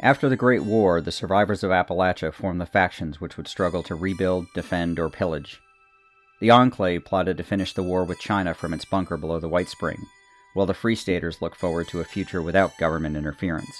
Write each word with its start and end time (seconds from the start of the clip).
After 0.00 0.28
the 0.28 0.36
Great 0.36 0.62
War, 0.62 1.00
the 1.00 1.10
survivors 1.10 1.64
of 1.64 1.70
Appalachia 1.70 2.32
formed 2.32 2.60
the 2.60 2.66
factions 2.66 3.18
which 3.18 3.38
would 3.38 3.48
struggle 3.48 3.82
to 3.84 3.94
rebuild, 3.94 4.46
defend, 4.54 4.98
or 4.98 5.08
pillage. 5.08 5.58
The 6.38 6.50
Enclave 6.50 7.06
plotted 7.06 7.38
to 7.38 7.42
finish 7.42 7.72
the 7.72 7.82
war 7.82 8.04
with 8.04 8.18
China 8.18 8.52
from 8.52 8.74
its 8.74 8.84
bunker 8.84 9.16
below 9.16 9.40
the 9.40 9.48
Whitespring, 9.48 10.02
while 10.52 10.66
the 10.66 10.74
Free 10.74 10.96
Staters 10.96 11.40
looked 11.40 11.56
forward 11.56 11.88
to 11.88 12.00
a 12.00 12.04
future 12.04 12.42
without 12.42 12.76
government 12.76 13.16
interference. 13.16 13.74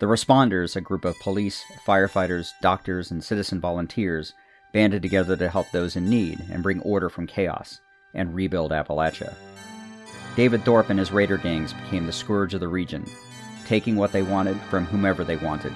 The 0.00 0.06
Responders, 0.06 0.76
a 0.76 0.80
group 0.80 1.04
of 1.04 1.20
police, 1.20 1.62
firefighters, 1.86 2.48
doctors, 2.62 3.10
and 3.10 3.22
citizen 3.22 3.60
volunteers, 3.60 4.32
banded 4.72 5.02
together 5.02 5.36
to 5.36 5.50
help 5.50 5.70
those 5.70 5.94
in 5.94 6.08
need 6.08 6.42
and 6.50 6.62
bring 6.62 6.80
order 6.80 7.10
from 7.10 7.26
chaos 7.26 7.80
and 8.14 8.34
rebuild 8.34 8.72
Appalachia. 8.72 9.34
David 10.36 10.64
Thorpe 10.64 10.88
and 10.88 10.98
his 10.98 11.12
raider 11.12 11.36
gangs 11.36 11.74
became 11.74 12.06
the 12.06 12.12
scourge 12.12 12.54
of 12.54 12.60
the 12.60 12.68
region, 12.68 13.04
taking 13.64 13.96
what 13.96 14.12
they 14.12 14.22
wanted 14.22 14.60
from 14.70 14.86
whomever 14.86 15.24
they 15.24 15.36
wanted, 15.36 15.72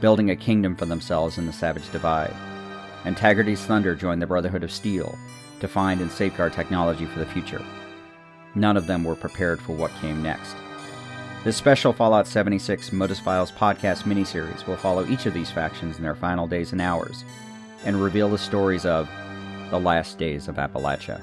building 0.00 0.30
a 0.30 0.36
kingdom 0.36 0.76
for 0.76 0.86
themselves 0.86 1.38
in 1.38 1.46
the 1.46 1.52
Savage 1.52 1.90
Divide. 1.90 2.34
And 3.04 3.16
Taggerdy's 3.16 3.64
Thunder 3.64 3.94
joined 3.94 4.20
the 4.20 4.26
Brotherhood 4.26 4.64
of 4.64 4.72
Steel, 4.72 5.18
to 5.60 5.68
find 5.68 6.00
and 6.00 6.10
safeguard 6.10 6.52
technology 6.52 7.06
for 7.06 7.18
the 7.18 7.26
future. 7.26 7.62
None 8.54 8.76
of 8.76 8.86
them 8.86 9.04
were 9.04 9.16
prepared 9.16 9.60
for 9.60 9.72
what 9.72 9.94
came 10.00 10.22
next. 10.22 10.56
This 11.44 11.56
special 11.56 11.92
Fallout 11.92 12.26
76 12.26 12.92
Modus 12.92 13.20
Files 13.20 13.52
podcast 13.52 14.02
miniseries 14.02 14.66
will 14.66 14.76
follow 14.76 15.06
each 15.06 15.26
of 15.26 15.34
these 15.34 15.50
factions 15.50 15.96
in 15.96 16.02
their 16.02 16.14
final 16.14 16.46
days 16.46 16.72
and 16.72 16.80
hours 16.80 17.24
and 17.84 18.02
reveal 18.02 18.28
the 18.28 18.38
stories 18.38 18.84
of 18.84 19.08
the 19.70 19.78
last 19.78 20.18
days 20.18 20.48
of 20.48 20.56
Appalachia. 20.56 21.20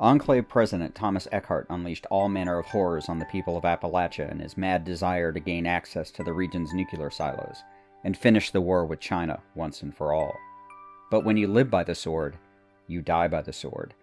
Enclave 0.00 0.48
President 0.48 0.94
Thomas 0.94 1.26
Eckhart 1.32 1.66
unleashed 1.70 2.06
all 2.08 2.28
manner 2.28 2.56
of 2.60 2.66
horrors 2.66 3.08
on 3.08 3.18
the 3.18 3.24
people 3.24 3.56
of 3.56 3.64
Appalachia 3.64 4.30
in 4.30 4.38
his 4.38 4.56
mad 4.56 4.84
desire 4.84 5.32
to 5.32 5.40
gain 5.40 5.66
access 5.66 6.12
to 6.12 6.22
the 6.22 6.32
region's 6.32 6.72
nuclear 6.72 7.10
silos 7.10 7.64
and 8.04 8.16
finish 8.16 8.52
the 8.52 8.60
war 8.60 8.86
with 8.86 9.00
China 9.00 9.40
once 9.56 9.82
and 9.82 9.96
for 9.96 10.12
all. 10.12 10.36
But 11.10 11.24
when 11.24 11.36
you 11.36 11.48
live 11.48 11.68
by 11.68 11.82
the 11.82 11.96
sword, 11.96 12.36
you 12.86 13.02
die 13.02 13.26
by 13.26 13.42
the 13.42 13.52
sword. 13.52 13.94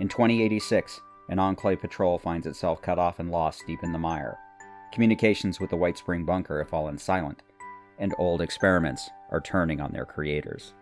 In 0.00 0.08
2086, 0.08 1.00
an 1.28 1.38
Enclave 1.38 1.80
patrol 1.80 2.18
finds 2.18 2.46
itself 2.46 2.82
cut 2.82 2.98
off 2.98 3.20
and 3.20 3.30
lost 3.30 3.64
deep 3.64 3.84
in 3.84 3.92
the 3.92 3.98
mire. 3.98 4.38
Communications 4.92 5.60
with 5.60 5.70
the 5.70 5.76
Whitespring 5.76 6.26
bunker 6.26 6.58
have 6.58 6.68
fallen 6.68 6.98
silent, 6.98 7.44
and 8.00 8.12
old 8.18 8.40
experiments 8.40 9.08
are 9.30 9.40
turning 9.40 9.80
on 9.80 9.92
their 9.92 10.06
creators. 10.06 10.72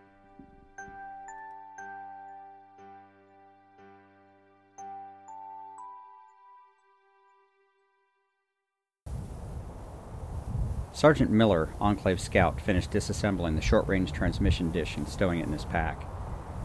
Sergeant 10.97 11.31
Miller, 11.31 11.69
Enclave 11.79 12.19
scout, 12.19 12.59
finished 12.59 12.91
disassembling 12.91 13.55
the 13.55 13.61
short 13.61 13.87
range 13.87 14.13
transmission 14.13 14.73
dish 14.73 14.97
and 14.97 15.07
stowing 15.07 15.41
it 15.41 15.47
in 15.47 15.53
his 15.53 15.67
pack. 15.67 16.09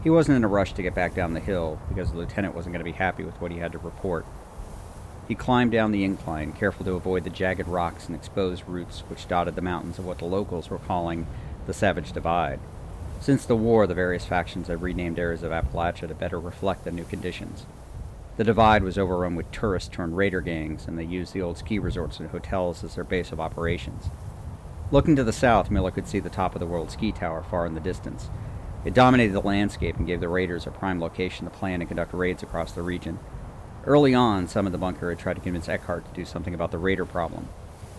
He 0.02 0.08
wasn't 0.08 0.38
in 0.38 0.44
a 0.44 0.48
rush 0.48 0.72
to 0.72 0.82
get 0.82 0.94
back 0.94 1.14
down 1.14 1.34
the 1.34 1.38
hill 1.38 1.78
because 1.90 2.10
the 2.10 2.16
lieutenant 2.16 2.54
wasn't 2.54 2.72
going 2.72 2.82
to 2.82 2.90
be 2.90 2.96
happy 2.96 3.24
with 3.24 3.38
what 3.42 3.50
he 3.50 3.58
had 3.58 3.72
to 3.72 3.78
report. 3.78 4.24
He 5.28 5.34
climbed 5.34 5.72
down 5.72 5.92
the 5.92 6.02
incline, 6.02 6.54
careful 6.54 6.82
to 6.86 6.94
avoid 6.94 7.24
the 7.24 7.30
jagged 7.30 7.68
rocks 7.68 8.06
and 8.06 8.16
exposed 8.16 8.66
roots 8.66 9.00
which 9.08 9.28
dotted 9.28 9.54
the 9.54 9.60
mountains 9.60 9.98
of 9.98 10.06
what 10.06 10.16
the 10.16 10.24
locals 10.24 10.70
were 10.70 10.78
calling 10.78 11.26
the 11.66 11.74
Savage 11.74 12.12
Divide. 12.12 12.60
Since 13.20 13.44
the 13.44 13.54
war, 13.54 13.86
the 13.86 13.92
various 13.92 14.24
factions 14.24 14.68
had 14.68 14.80
renamed 14.80 15.18
areas 15.18 15.42
of 15.42 15.52
Appalachia 15.52 16.08
to 16.08 16.14
better 16.14 16.40
reflect 16.40 16.84
the 16.84 16.90
new 16.90 17.04
conditions. 17.04 17.66
The 18.38 18.44
divide 18.44 18.82
was 18.82 18.96
overrun 18.96 19.34
with 19.34 19.52
tourist 19.52 19.92
turned 19.92 20.16
raider 20.16 20.40
gangs, 20.40 20.86
and 20.88 20.98
they 20.98 21.04
used 21.04 21.34
the 21.34 21.42
old 21.42 21.58
ski 21.58 21.78
resorts 21.78 22.18
and 22.18 22.30
hotels 22.30 22.82
as 22.82 22.94
their 22.94 23.04
base 23.04 23.30
of 23.30 23.40
operations. 23.40 24.06
Looking 24.92 25.16
to 25.16 25.24
the 25.24 25.32
south, 25.32 25.70
Miller 25.70 25.90
could 25.90 26.06
see 26.06 26.20
the 26.20 26.28
top 26.28 26.54
of 26.54 26.60
the 26.60 26.66
World 26.66 26.90
Ski 26.90 27.12
Tower 27.12 27.42
far 27.42 27.64
in 27.64 27.72
the 27.72 27.80
distance. 27.80 28.28
It 28.84 28.92
dominated 28.92 29.32
the 29.32 29.40
landscape 29.40 29.96
and 29.96 30.06
gave 30.06 30.20
the 30.20 30.28
raiders 30.28 30.66
a 30.66 30.70
prime 30.70 31.00
location 31.00 31.46
to 31.46 31.50
plan 31.50 31.80
and 31.80 31.88
conduct 31.88 32.12
raids 32.12 32.42
across 32.42 32.72
the 32.72 32.82
region. 32.82 33.18
Early 33.86 34.12
on, 34.12 34.48
some 34.48 34.66
in 34.66 34.72
the 34.72 34.76
bunker 34.76 35.08
had 35.08 35.18
tried 35.18 35.34
to 35.36 35.40
convince 35.40 35.66
Eckhart 35.66 36.04
to 36.04 36.14
do 36.14 36.26
something 36.26 36.52
about 36.52 36.72
the 36.72 36.78
raider 36.78 37.06
problem, 37.06 37.48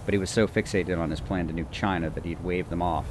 but 0.06 0.14
he 0.14 0.20
was 0.20 0.30
so 0.30 0.48
fixated 0.48 1.00
on 1.00 1.10
his 1.10 1.20
plan 1.20 1.48
to 1.48 1.54
nuke 1.54 1.72
China 1.72 2.12
that 2.12 2.26
he'd 2.26 2.44
waved 2.44 2.70
them 2.70 2.84
off, 2.84 3.08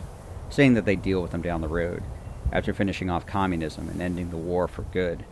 saying 0.48 0.74
that 0.74 0.84
they'd 0.84 1.02
deal 1.02 1.20
with 1.20 1.32
them 1.32 1.42
down 1.42 1.60
the 1.60 1.66
road, 1.66 2.04
after 2.52 2.72
finishing 2.72 3.10
off 3.10 3.26
communism 3.26 3.88
and 3.88 4.00
ending 4.00 4.30
the 4.30 4.36
war 4.36 4.68
for 4.68 4.82
good. 4.82 5.24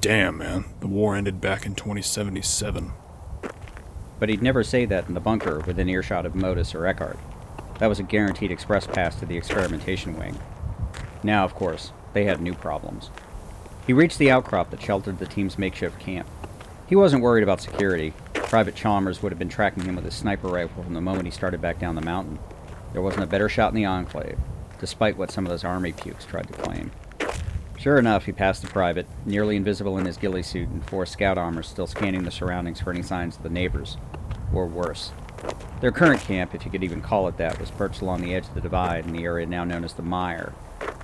Damn, 0.00 0.38
man. 0.38 0.66
The 0.78 0.86
war 0.86 1.16
ended 1.16 1.40
back 1.40 1.66
in 1.66 1.74
2077. 1.74 2.92
But 4.20 4.28
he'd 4.28 4.40
never 4.40 4.62
say 4.62 4.84
that 4.84 5.08
in 5.08 5.14
the 5.14 5.20
bunker 5.20 5.58
within 5.66 5.88
earshot 5.88 6.24
of 6.24 6.36
Modus 6.36 6.76
or 6.76 6.86
Eckhart. 6.86 7.18
That 7.82 7.88
was 7.88 7.98
a 7.98 8.04
guaranteed 8.04 8.52
express 8.52 8.86
pass 8.86 9.16
to 9.16 9.26
the 9.26 9.36
experimentation 9.36 10.16
wing. 10.16 10.38
Now, 11.24 11.44
of 11.44 11.56
course, 11.56 11.90
they 12.12 12.26
had 12.26 12.40
new 12.40 12.54
problems. 12.54 13.10
He 13.88 13.92
reached 13.92 14.18
the 14.18 14.30
outcrop 14.30 14.70
that 14.70 14.80
sheltered 14.80 15.18
the 15.18 15.26
team's 15.26 15.58
makeshift 15.58 15.98
camp. 15.98 16.28
He 16.86 16.94
wasn't 16.94 17.24
worried 17.24 17.42
about 17.42 17.60
security. 17.60 18.14
Private 18.34 18.76
Chalmers 18.76 19.20
would 19.20 19.32
have 19.32 19.38
been 19.40 19.48
tracking 19.48 19.82
him 19.82 19.96
with 19.96 20.04
his 20.04 20.14
sniper 20.14 20.46
rifle 20.46 20.84
from 20.84 20.94
the 20.94 21.00
moment 21.00 21.24
he 21.24 21.32
started 21.32 21.60
back 21.60 21.80
down 21.80 21.96
the 21.96 22.02
mountain. 22.02 22.38
There 22.92 23.02
wasn't 23.02 23.24
a 23.24 23.26
better 23.26 23.48
shot 23.48 23.70
in 23.70 23.74
the 23.74 23.84
Enclave, 23.84 24.38
despite 24.78 25.16
what 25.16 25.32
some 25.32 25.44
of 25.44 25.50
those 25.50 25.64
army 25.64 25.90
pukes 25.90 26.24
tried 26.24 26.46
to 26.46 26.62
claim. 26.62 26.92
Sure 27.76 27.98
enough, 27.98 28.26
he 28.26 28.32
passed 28.32 28.62
the 28.62 28.68
private, 28.68 29.08
nearly 29.26 29.56
invisible 29.56 29.98
in 29.98 30.06
his 30.06 30.18
ghillie 30.18 30.44
suit 30.44 30.68
and 30.68 30.88
four 30.88 31.04
scout 31.04 31.36
armors 31.36 31.66
still 31.66 31.88
scanning 31.88 32.22
the 32.22 32.30
surroundings 32.30 32.80
for 32.80 32.92
any 32.92 33.02
signs 33.02 33.38
of 33.38 33.42
the 33.42 33.50
neighbors. 33.50 33.96
Or 34.54 34.68
worse. 34.68 35.10
Their 35.80 35.92
current 35.92 36.20
camp, 36.20 36.54
if 36.54 36.64
you 36.64 36.70
could 36.70 36.84
even 36.84 37.00
call 37.00 37.26
it 37.28 37.36
that, 37.38 37.58
was 37.58 37.70
perched 37.70 38.02
along 38.02 38.22
the 38.22 38.34
edge 38.34 38.46
of 38.46 38.54
the 38.54 38.60
divide 38.60 39.04
in 39.04 39.12
the 39.12 39.24
area 39.24 39.46
now 39.46 39.64
known 39.64 39.84
as 39.84 39.94
the 39.94 40.02
Mire. 40.02 40.52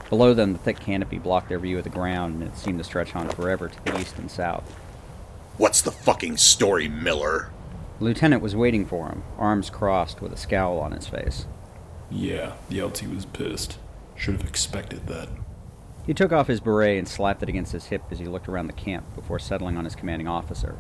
Below 0.08 0.34
them, 0.34 0.52
the 0.52 0.58
thick 0.58 0.78
canopy 0.78 1.18
blocked 1.18 1.48
their 1.48 1.58
view 1.58 1.78
of 1.78 1.84
the 1.84 1.90
ground, 1.90 2.34
and 2.34 2.44
it 2.44 2.56
seemed 2.56 2.78
to 2.78 2.84
stretch 2.84 3.14
on 3.16 3.28
forever 3.28 3.68
to 3.68 3.84
the 3.84 3.98
east 4.00 4.18
and 4.18 4.30
south. 4.30 4.72
What's 5.56 5.82
the 5.82 5.90
fucking 5.90 6.36
story, 6.36 6.88
Miller? 6.88 7.50
The 7.98 8.04
lieutenant 8.04 8.40
was 8.40 8.54
waiting 8.54 8.86
for 8.86 9.08
him, 9.08 9.24
arms 9.36 9.68
crossed 9.68 10.22
with 10.22 10.32
a 10.32 10.36
scowl 10.36 10.78
on 10.78 10.92
his 10.92 11.08
face. 11.08 11.46
Yeah, 12.10 12.52
the 12.68 12.80
LT 12.80 13.08
was 13.08 13.26
pissed. 13.26 13.78
Should 14.14 14.36
have 14.36 14.48
expected 14.48 15.08
that. 15.08 15.28
He 16.06 16.14
took 16.14 16.32
off 16.32 16.46
his 16.46 16.60
beret 16.60 16.98
and 16.98 17.08
slapped 17.08 17.42
it 17.42 17.48
against 17.48 17.72
his 17.72 17.86
hip 17.86 18.02
as 18.10 18.18
he 18.18 18.26
looked 18.26 18.48
around 18.48 18.68
the 18.68 18.72
camp 18.72 19.12
before 19.14 19.38
settling 19.38 19.76
on 19.76 19.84
his 19.84 19.96
commanding 19.96 20.28
officer. 20.28 20.76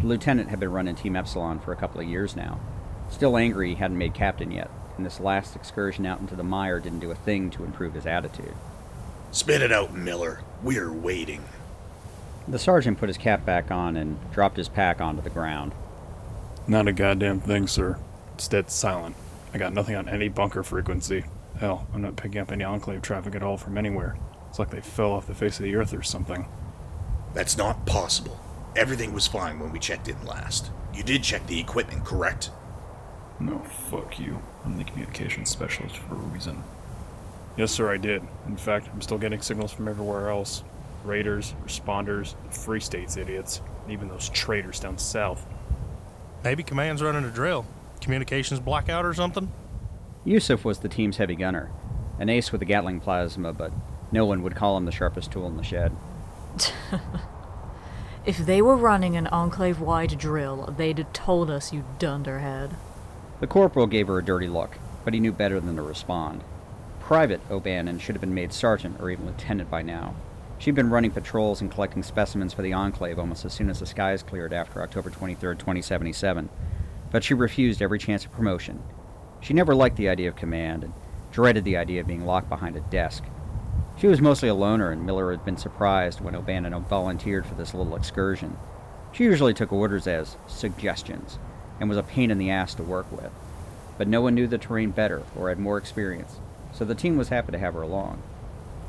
The 0.00 0.06
lieutenant 0.06 0.48
had 0.48 0.58
been 0.58 0.72
running 0.72 0.94
Team 0.94 1.14
Epsilon 1.14 1.60
for 1.60 1.72
a 1.72 1.76
couple 1.76 2.00
of 2.00 2.08
years 2.08 2.34
now, 2.34 2.58
Still 3.10 3.36
angry 3.36 3.70
he 3.70 3.74
hadn't 3.76 3.98
made 3.98 4.14
captain 4.14 4.50
yet, 4.50 4.70
and 4.96 5.06
this 5.06 5.20
last 5.20 5.56
excursion 5.56 6.06
out 6.06 6.20
into 6.20 6.36
the 6.36 6.42
mire 6.42 6.80
didn't 6.80 7.00
do 7.00 7.10
a 7.10 7.14
thing 7.14 7.50
to 7.50 7.64
improve 7.64 7.94
his 7.94 8.06
attitude. 8.06 8.54
Spit 9.30 9.62
it 9.62 9.72
out, 9.72 9.94
Miller. 9.94 10.40
We're 10.62 10.92
waiting. 10.92 11.44
The 12.48 12.58
sergeant 12.58 12.98
put 12.98 13.08
his 13.08 13.18
cap 13.18 13.44
back 13.44 13.70
on 13.70 13.96
and 13.96 14.18
dropped 14.32 14.56
his 14.56 14.68
pack 14.68 15.00
onto 15.00 15.22
the 15.22 15.30
ground. 15.30 15.72
Not 16.68 16.88
a 16.88 16.92
goddamn 16.92 17.40
thing, 17.40 17.66
sir. 17.66 17.98
It's 18.34 18.48
dead 18.48 18.70
silent. 18.70 19.16
I 19.52 19.58
got 19.58 19.72
nothing 19.72 19.96
on 19.96 20.08
any 20.08 20.28
bunker 20.28 20.62
frequency. 20.62 21.24
Hell, 21.58 21.86
I'm 21.94 22.02
not 22.02 22.16
picking 22.16 22.40
up 22.40 22.52
any 22.52 22.64
enclave 22.64 23.02
traffic 23.02 23.34
at 23.34 23.42
all 23.42 23.56
from 23.56 23.78
anywhere. 23.78 24.16
It's 24.48 24.58
like 24.58 24.70
they 24.70 24.80
fell 24.80 25.12
off 25.12 25.26
the 25.26 25.34
face 25.34 25.58
of 25.58 25.64
the 25.64 25.74
earth 25.74 25.94
or 25.94 26.02
something. 26.02 26.46
That's 27.34 27.56
not 27.56 27.86
possible. 27.86 28.40
Everything 28.76 29.12
was 29.12 29.26
fine 29.26 29.58
when 29.58 29.72
we 29.72 29.78
checked 29.78 30.08
in 30.08 30.22
last. 30.24 30.70
You 30.94 31.02
did 31.02 31.22
check 31.22 31.46
the 31.46 31.60
equipment, 31.60 32.04
correct? 32.04 32.50
No, 33.38 33.58
fuck 33.58 34.18
you. 34.18 34.38
I'm 34.64 34.78
the 34.78 34.84
communications 34.84 35.50
specialist 35.50 35.96
for 35.98 36.14
a 36.14 36.18
reason. 36.18 36.62
Yes, 37.56 37.70
sir, 37.70 37.92
I 37.92 37.96
did. 37.96 38.22
In 38.46 38.56
fact, 38.56 38.88
I'm 38.92 39.00
still 39.00 39.18
getting 39.18 39.40
signals 39.40 39.72
from 39.72 39.88
everywhere 39.88 40.30
else. 40.30 40.62
Raiders, 41.04 41.54
responders, 41.64 42.34
free 42.52 42.80
states 42.80 43.16
idiots, 43.16 43.60
and 43.84 43.92
even 43.92 44.08
those 44.08 44.28
traitors 44.30 44.80
down 44.80 44.98
south. 44.98 45.46
Maybe 46.44 46.62
command's 46.62 47.02
running 47.02 47.24
a 47.24 47.30
drill. 47.30 47.66
Communications 48.00 48.60
blackout 48.60 49.04
or 49.04 49.14
something? 49.14 49.50
Yusuf 50.24 50.64
was 50.64 50.80
the 50.80 50.88
team's 50.88 51.16
heavy 51.18 51.36
gunner. 51.36 51.70
An 52.18 52.28
ace 52.28 52.52
with 52.52 52.62
a 52.62 52.64
Gatling 52.64 53.00
plasma, 53.00 53.52
but 53.52 53.72
no 54.10 54.24
one 54.24 54.42
would 54.42 54.54
call 54.54 54.76
him 54.76 54.84
the 54.84 54.92
sharpest 54.92 55.30
tool 55.30 55.46
in 55.46 55.56
the 55.56 55.62
shed. 55.62 55.94
if 58.26 58.38
they 58.38 58.60
were 58.60 58.76
running 58.76 59.16
an 59.16 59.26
enclave 59.28 59.80
wide 59.80 60.18
drill, 60.18 60.74
they'd 60.76 60.98
have 60.98 61.12
told 61.12 61.50
us, 61.50 61.72
you 61.72 61.84
dunderhead. 61.98 62.74
The 63.38 63.46
corporal 63.46 63.86
gave 63.86 64.06
her 64.06 64.18
a 64.18 64.24
dirty 64.24 64.48
look, 64.48 64.78
but 65.04 65.12
he 65.12 65.20
knew 65.20 65.32
better 65.32 65.60
than 65.60 65.76
to 65.76 65.82
respond. 65.82 66.42
Private 67.00 67.42
O'Bannon 67.50 67.98
should 67.98 68.14
have 68.14 68.20
been 68.22 68.32
made 68.32 68.50
sergeant 68.50 68.98
or 68.98 69.10
even 69.10 69.26
lieutenant 69.26 69.70
by 69.70 69.82
now. 69.82 70.14
She'd 70.58 70.74
been 70.74 70.88
running 70.88 71.10
patrols 71.10 71.60
and 71.60 71.70
collecting 71.70 72.02
specimens 72.02 72.54
for 72.54 72.62
the 72.62 72.72
Enclave 72.72 73.18
almost 73.18 73.44
as 73.44 73.52
soon 73.52 73.68
as 73.68 73.80
the 73.80 73.84
skies 73.84 74.22
cleared 74.22 74.54
after 74.54 74.80
October 74.80 75.10
23, 75.10 75.54
2077, 75.54 76.48
but 77.10 77.22
she 77.22 77.34
refused 77.34 77.82
every 77.82 77.98
chance 77.98 78.24
of 78.24 78.32
promotion. 78.32 78.82
She 79.42 79.52
never 79.52 79.74
liked 79.74 79.96
the 79.96 80.08
idea 80.08 80.30
of 80.30 80.36
command 80.36 80.82
and 80.82 80.94
dreaded 81.30 81.64
the 81.64 81.76
idea 81.76 82.00
of 82.00 82.06
being 82.06 82.24
locked 82.24 82.48
behind 82.48 82.74
a 82.74 82.80
desk. 82.80 83.22
She 83.98 84.06
was 84.06 84.22
mostly 84.22 84.48
a 84.48 84.54
loner, 84.54 84.90
and 84.90 85.04
Miller 85.04 85.30
had 85.30 85.44
been 85.44 85.58
surprised 85.58 86.22
when 86.22 86.34
O'Bannon 86.34 86.82
volunteered 86.84 87.44
for 87.44 87.54
this 87.54 87.74
little 87.74 87.96
excursion. 87.96 88.56
She 89.12 89.24
usually 89.24 89.52
took 89.52 89.72
orders 89.72 90.06
as 90.06 90.38
suggestions 90.46 91.38
and 91.80 91.88
was 91.88 91.98
a 91.98 92.02
pain 92.02 92.30
in 92.30 92.38
the 92.38 92.50
ass 92.50 92.74
to 92.74 92.82
work 92.82 93.10
with. 93.10 93.30
But 93.98 94.08
no 94.08 94.20
one 94.20 94.34
knew 94.34 94.46
the 94.46 94.58
terrain 94.58 94.90
better 94.90 95.22
or 95.36 95.48
had 95.48 95.58
more 95.58 95.78
experience, 95.78 96.38
so 96.72 96.84
the 96.84 96.94
team 96.94 97.16
was 97.16 97.28
happy 97.28 97.52
to 97.52 97.58
have 97.58 97.74
her 97.74 97.82
along. 97.82 98.22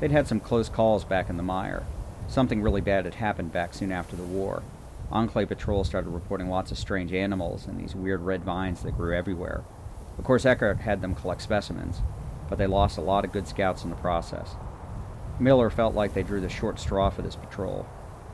They'd 0.00 0.10
had 0.10 0.28
some 0.28 0.40
close 0.40 0.68
calls 0.68 1.04
back 1.04 1.28
in 1.28 1.36
the 1.36 1.42
mire. 1.42 1.84
Something 2.28 2.62
really 2.62 2.80
bad 2.80 3.04
had 3.04 3.14
happened 3.14 3.52
back 3.52 3.74
soon 3.74 3.90
after 3.90 4.16
the 4.16 4.22
war. 4.22 4.62
Enclave 5.10 5.48
Patrol 5.48 5.84
started 5.84 6.10
reporting 6.10 6.50
lots 6.50 6.70
of 6.70 6.78
strange 6.78 7.12
animals 7.12 7.66
and 7.66 7.80
these 7.80 7.94
weird 7.94 8.20
red 8.20 8.44
vines 8.44 8.82
that 8.82 8.96
grew 8.96 9.16
everywhere. 9.16 9.64
Of 10.18 10.24
course, 10.24 10.44
Eckhart 10.44 10.80
had 10.80 11.00
them 11.00 11.14
collect 11.14 11.40
specimens, 11.40 12.02
but 12.48 12.58
they 12.58 12.66
lost 12.66 12.98
a 12.98 13.02
lot 13.02 13.24
of 13.24 13.32
good 13.32 13.48
scouts 13.48 13.84
in 13.84 13.90
the 13.90 13.96
process. 13.96 14.56
Miller 15.40 15.70
felt 15.70 15.94
like 15.94 16.12
they 16.12 16.22
drew 16.22 16.40
the 16.40 16.48
short 16.48 16.78
straw 16.78 17.08
for 17.08 17.22
this 17.22 17.36
patrol. 17.36 17.86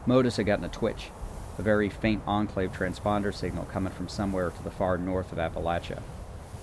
Modus 0.06 0.36
had 0.36 0.46
gotten 0.46 0.64
a 0.64 0.68
twitch, 0.68 1.10
a 1.58 1.62
very 1.62 1.88
faint 1.88 2.22
Enclave 2.26 2.72
transponder 2.72 3.32
signal 3.34 3.64
coming 3.66 3.92
from 3.92 4.08
somewhere 4.08 4.50
to 4.50 4.62
the 4.62 4.70
far 4.70 4.98
north 4.98 5.32
of 5.32 5.38
Appalachia. 5.38 6.02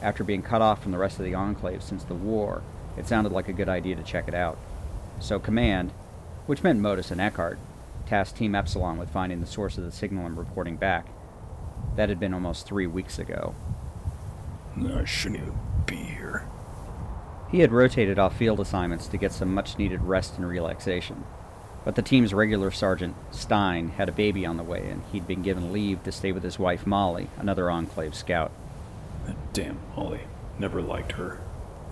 After 0.01 0.23
being 0.23 0.41
cut 0.41 0.61
off 0.61 0.81
from 0.81 0.91
the 0.91 0.97
rest 0.97 1.19
of 1.19 1.25
the 1.25 1.35
Enclave 1.35 1.83
since 1.83 2.03
the 2.03 2.13
war, 2.13 2.61
it 2.97 3.07
sounded 3.07 3.31
like 3.31 3.47
a 3.47 3.53
good 3.53 3.69
idea 3.69 3.95
to 3.95 4.03
check 4.03 4.27
it 4.27 4.33
out. 4.33 4.57
So 5.19 5.39
Command, 5.39 5.91
which 6.45 6.63
meant 6.63 6.79
Modus 6.79 7.11
and 7.11 7.21
Eckhart, 7.21 7.59
tasked 8.07 8.37
Team 8.37 8.55
Epsilon 8.55 8.97
with 8.97 9.09
finding 9.09 9.39
the 9.39 9.47
source 9.47 9.77
of 9.77 9.83
the 9.83 9.91
signal 9.91 10.25
and 10.25 10.37
reporting 10.37 10.75
back. 10.75 11.07
That 11.95 12.09
had 12.09 12.19
been 12.19 12.33
almost 12.33 12.65
three 12.65 12.87
weeks 12.87 13.19
ago. 13.19 13.55
I 14.77 15.05
shouldn't 15.05 15.41
even 15.41 15.59
be 15.85 15.95
here. 15.95 16.47
He 17.49 17.59
had 17.59 17.71
rotated 17.71 18.17
off 18.17 18.37
field 18.37 18.59
assignments 18.59 19.07
to 19.07 19.17
get 19.17 19.31
some 19.31 19.53
much 19.53 19.77
needed 19.77 20.01
rest 20.01 20.37
and 20.37 20.47
relaxation. 20.47 21.23
But 21.83 21.95
the 21.95 22.01
team's 22.01 22.33
regular 22.33 22.69
sergeant, 22.71 23.15
Stein, 23.31 23.89
had 23.89 24.07
a 24.07 24.13
baby 24.13 24.45
on 24.45 24.57
the 24.57 24.63
way, 24.63 24.87
and 24.89 25.01
he'd 25.11 25.27
been 25.27 25.41
given 25.41 25.73
leave 25.73 26.03
to 26.03 26.11
stay 26.11 26.31
with 26.31 26.43
his 26.43 26.59
wife, 26.59 26.85
Molly, 26.85 27.29
another 27.37 27.71
Enclave 27.71 28.13
scout. 28.13 28.51
That 29.25 29.53
damn 29.53 29.79
Molly. 29.95 30.21
Never 30.59 30.81
liked 30.81 31.13
her. 31.13 31.41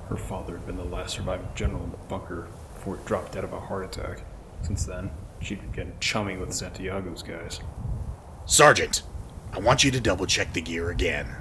Her 0.09 0.17
father 0.17 0.57
had 0.57 0.67
been 0.67 0.77
the 0.77 0.83
last 0.83 1.15
surviving 1.15 1.47
general 1.55 1.83
in 1.83 1.91
the 1.91 1.97
bunker 1.97 2.47
before 2.75 2.97
he 2.97 3.03
dropped 3.05 3.31
dead 3.31 3.43
of 3.43 3.53
a 3.53 3.59
heart 3.59 3.85
attack. 3.85 4.21
Since 4.61 4.85
then, 4.85 5.09
she'd 5.41 5.61
been 5.61 5.71
getting 5.71 5.99
chummy 5.99 6.37
with 6.37 6.53
Santiago's 6.53 7.23
guys. 7.23 7.59
Sergeant, 8.45 9.03
I 9.53 9.59
want 9.59 9.83
you 9.83 9.91
to 9.91 9.99
double 9.99 10.25
check 10.25 10.53
the 10.53 10.61
gear 10.61 10.89
again. 10.91 11.35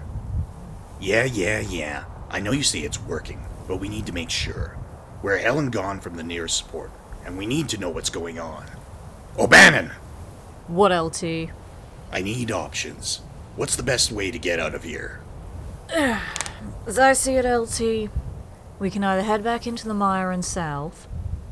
Yeah, 1.01 1.25
yeah, 1.25 1.61
yeah. 1.61 2.05
I 2.31 2.41
know 2.41 2.53
you 2.53 2.63
say 2.63 2.81
it's 2.81 3.01
working, 3.01 3.45
but 3.67 3.77
we 3.81 3.89
need 3.89 4.07
to 4.07 4.13
make 4.13 4.31
sure. 4.31 4.77
We're 5.23 5.39
hell 5.39 5.59
and 5.59 5.73
gone 5.73 6.01
from 6.01 6.15
the 6.17 6.23
nearest 6.23 6.59
support, 6.59 6.91
and 7.29 7.37
we 7.37 7.45
need 7.45 7.69
to 7.69 7.77
know 7.77 7.91
what's 7.91 8.09
going 8.09 8.39
on. 8.39 8.65
O'Bannon! 9.39 9.91
What 10.67 10.99
LT? 10.99 11.51
I 12.11 12.23
need 12.23 12.51
options. 12.51 13.21
What's 13.55 13.77
the 13.77 13.83
best 13.83 14.11
way 14.11 14.31
to 14.31 14.39
get 14.39 14.59
out 14.59 14.75
of 14.75 14.83
here? 14.83 15.21
As 16.87 16.99
I 16.99 17.13
see 17.13 17.35
it, 17.35 17.45
LT, 17.45 18.11
we 18.79 18.89
can 18.89 19.05
either 19.05 19.23
head 19.23 19.45
back 19.45 19.67
into 19.67 19.87
the 19.87 19.93
mire 19.93 20.31
and 20.31 20.43
south, 20.43 21.07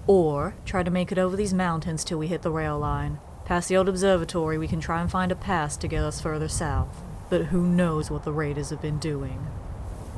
or 0.06 0.55
try 0.64 0.82
to 0.82 0.90
make 0.90 1.12
it 1.12 1.19
over 1.19 1.37
these 1.37 1.52
mountains 1.52 2.05
till 2.05 2.19
we 2.19 2.28
hit 2.28 2.40
the 2.40 2.50
rail 2.50 2.78
line. 2.78 3.19
Past 3.44 3.69
the 3.69 3.76
old 3.76 3.88
observatory, 3.90 4.56
we 4.56 4.69
can 4.69 4.81
try 4.81 5.02
and 5.02 5.11
find 5.11 5.31
a 5.31 5.37
pass 5.37 5.76
to 5.76 5.88
get 5.88 6.02
us 6.02 6.23
further 6.23 6.49
south. 6.49 7.02
But 7.28 7.46
who 7.46 7.67
knows 7.67 8.11
what 8.11 8.25
the 8.25 8.32
raiders 8.32 8.70
have 8.70 8.81
been 8.81 8.99
doing? 8.99 9.46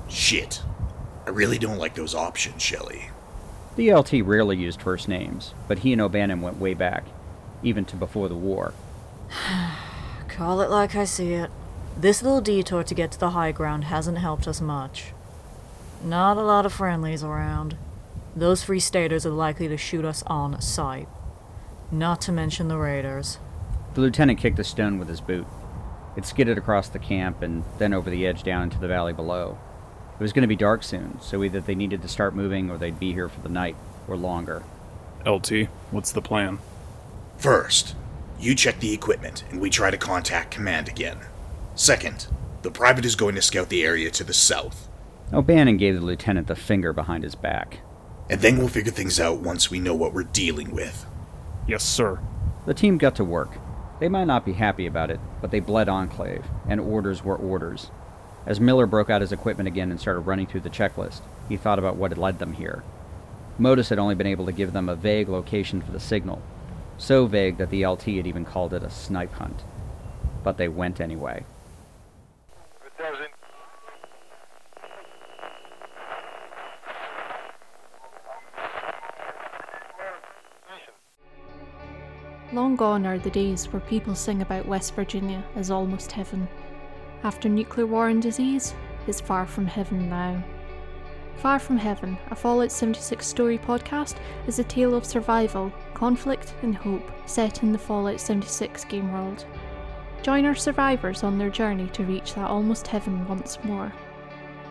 Shit. 0.08 0.62
I 1.26 1.30
really 1.30 1.58
don't 1.58 1.78
like 1.78 1.96
those 1.96 2.14
options, 2.14 2.62
Shelley. 2.62 3.10
The 3.78 3.94
LT 3.94 4.24
rarely 4.24 4.56
used 4.56 4.82
first 4.82 5.06
names, 5.06 5.54
but 5.68 5.78
he 5.78 5.92
and 5.92 6.02
O'Bannon 6.02 6.40
went 6.40 6.58
way 6.58 6.74
back, 6.74 7.04
even 7.62 7.84
to 7.84 7.94
before 7.94 8.28
the 8.28 8.34
war. 8.34 8.74
Call 10.28 10.60
it 10.62 10.68
like 10.68 10.96
I 10.96 11.04
see 11.04 11.34
it. 11.34 11.48
This 11.96 12.20
little 12.20 12.40
detour 12.40 12.82
to 12.82 12.94
get 12.94 13.12
to 13.12 13.20
the 13.20 13.30
high 13.30 13.52
ground 13.52 13.84
hasn't 13.84 14.18
helped 14.18 14.48
us 14.48 14.60
much. 14.60 15.12
Not 16.02 16.36
a 16.36 16.42
lot 16.42 16.66
of 16.66 16.72
friendlies 16.72 17.22
around. 17.22 17.76
Those 18.34 18.64
Free 18.64 18.80
Staters 18.80 19.24
are 19.24 19.30
likely 19.30 19.68
to 19.68 19.76
shoot 19.76 20.04
us 20.04 20.24
on 20.26 20.60
sight. 20.60 21.08
Not 21.92 22.20
to 22.22 22.32
mention 22.32 22.66
the 22.66 22.78
raiders. 22.78 23.38
The 23.94 24.00
lieutenant 24.00 24.40
kicked 24.40 24.58
a 24.58 24.64
stone 24.64 24.98
with 24.98 25.06
his 25.06 25.20
boot. 25.20 25.46
It 26.16 26.26
skidded 26.26 26.58
across 26.58 26.88
the 26.88 26.98
camp 26.98 27.42
and 27.42 27.62
then 27.78 27.94
over 27.94 28.10
the 28.10 28.26
edge 28.26 28.42
down 28.42 28.64
into 28.64 28.80
the 28.80 28.88
valley 28.88 29.12
below. 29.12 29.56
It 30.18 30.22
was 30.22 30.32
going 30.32 30.42
to 30.42 30.48
be 30.48 30.56
dark 30.56 30.82
soon, 30.82 31.20
so 31.20 31.44
either 31.44 31.60
they 31.60 31.74
needed 31.74 32.02
to 32.02 32.08
start 32.08 32.34
moving 32.34 32.70
or 32.70 32.78
they'd 32.78 32.98
be 32.98 33.12
here 33.12 33.28
for 33.28 33.40
the 33.40 33.48
night, 33.48 33.76
or 34.08 34.16
longer. 34.16 34.64
LT, 35.24 35.68
what's 35.90 36.10
the 36.10 36.22
plan? 36.22 36.58
First, 37.36 37.94
you 38.40 38.54
check 38.54 38.80
the 38.80 38.92
equipment, 38.92 39.44
and 39.50 39.60
we 39.60 39.70
try 39.70 39.90
to 39.90 39.96
contact 39.96 40.50
command 40.50 40.88
again. 40.88 41.18
Second, 41.76 42.26
the 42.62 42.70
private 42.70 43.04
is 43.04 43.14
going 43.14 43.36
to 43.36 43.42
scout 43.42 43.68
the 43.68 43.84
area 43.84 44.10
to 44.10 44.24
the 44.24 44.32
south, 44.34 44.88
O'Bannon 45.32 45.76
gave 45.76 45.94
the 45.94 46.00
lieutenant 46.00 46.46
the 46.46 46.56
finger 46.56 46.92
behind 46.92 47.22
his 47.24 47.34
back. 47.34 47.80
and 48.30 48.40
then 48.40 48.58
we'll 48.58 48.68
figure 48.68 48.92
things 48.92 49.18
out 49.18 49.40
once 49.40 49.70
we 49.70 49.78
know 49.78 49.94
what 49.94 50.12
we're 50.12 50.22
dealing 50.22 50.70
with. 50.70 51.06
Yes, 51.66 51.82
sir. 51.82 52.18
The 52.66 52.74
team 52.74 52.98
got 52.98 53.14
to 53.16 53.24
work. 53.24 53.56
They 54.00 54.08
might 54.08 54.26
not 54.26 54.44
be 54.44 54.52
happy 54.52 54.86
about 54.86 55.10
it, 55.10 55.18
but 55.40 55.50
they 55.50 55.60
bled 55.60 55.88
Enclave, 55.88 56.44
and 56.68 56.78
orders 56.78 57.24
were 57.24 57.36
orders. 57.36 57.90
As 58.48 58.58
Miller 58.60 58.86
broke 58.86 59.10
out 59.10 59.20
his 59.20 59.30
equipment 59.30 59.66
again 59.68 59.90
and 59.90 60.00
started 60.00 60.20
running 60.20 60.46
through 60.46 60.62
the 60.62 60.70
checklist, 60.70 61.20
he 61.50 61.58
thought 61.58 61.78
about 61.78 61.96
what 61.96 62.12
had 62.12 62.16
led 62.16 62.38
them 62.38 62.54
here. 62.54 62.82
Modus 63.58 63.90
had 63.90 63.98
only 63.98 64.14
been 64.14 64.26
able 64.26 64.46
to 64.46 64.52
give 64.52 64.72
them 64.72 64.88
a 64.88 64.96
vague 64.96 65.28
location 65.28 65.82
for 65.82 65.92
the 65.92 66.00
signal, 66.00 66.40
so 66.96 67.26
vague 67.26 67.58
that 67.58 67.68
the 67.68 67.86
LT 67.86 68.04
had 68.04 68.26
even 68.26 68.46
called 68.46 68.72
it 68.72 68.82
a 68.82 68.88
snipe 68.88 69.34
hunt. 69.34 69.64
But 70.42 70.56
they 70.56 70.66
went 70.66 70.98
anyway. 70.98 71.44
Long 82.54 82.76
gone 82.76 83.04
are 83.04 83.18
the 83.18 83.28
days 83.28 83.70
where 83.70 83.80
people 83.80 84.14
sing 84.14 84.40
about 84.40 84.64
West 84.64 84.94
Virginia 84.94 85.44
as 85.54 85.70
almost 85.70 86.12
heaven. 86.12 86.48
After 87.24 87.48
nuclear 87.48 87.86
war 87.86 88.08
and 88.08 88.22
disease, 88.22 88.74
it's 89.06 89.20
far 89.20 89.46
from 89.46 89.66
heaven 89.66 90.08
now. 90.08 90.42
Far 91.38 91.60
from 91.60 91.76
Heaven, 91.76 92.18
a 92.30 92.34
Fallout 92.34 92.72
76 92.72 93.24
story 93.24 93.58
podcast, 93.58 94.16
is 94.48 94.58
a 94.58 94.64
tale 94.64 94.94
of 94.94 95.04
survival, 95.04 95.72
conflict, 95.94 96.52
and 96.62 96.76
hope 96.76 97.08
set 97.26 97.62
in 97.62 97.70
the 97.70 97.78
Fallout 97.78 98.20
76 98.20 98.84
game 98.86 99.12
world. 99.12 99.46
Join 100.22 100.44
our 100.44 100.56
survivors 100.56 101.22
on 101.22 101.38
their 101.38 101.50
journey 101.50 101.86
to 101.90 102.04
reach 102.04 102.34
that 102.34 102.50
almost 102.50 102.88
heaven 102.88 103.26
once 103.28 103.62
more. 103.62 103.92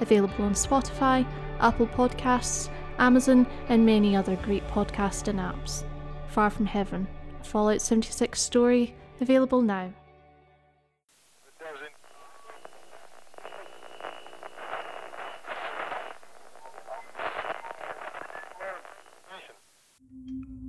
Available 0.01 0.43
on 0.43 0.53
Spotify, 0.53 1.25
Apple 1.61 1.87
Podcasts, 1.87 2.69
Amazon, 2.99 3.47
and 3.69 3.85
many 3.85 4.13
other 4.15 4.35
great 4.35 4.67
podcasting 4.67 5.35
apps. 5.35 5.85
Far 6.27 6.49
from 6.49 6.65
Heaven, 6.65 7.07
a 7.39 7.43
Fallout 7.45 7.81
76 7.81 8.41
story, 8.41 8.93
available 9.21 9.61
now. 9.61 9.93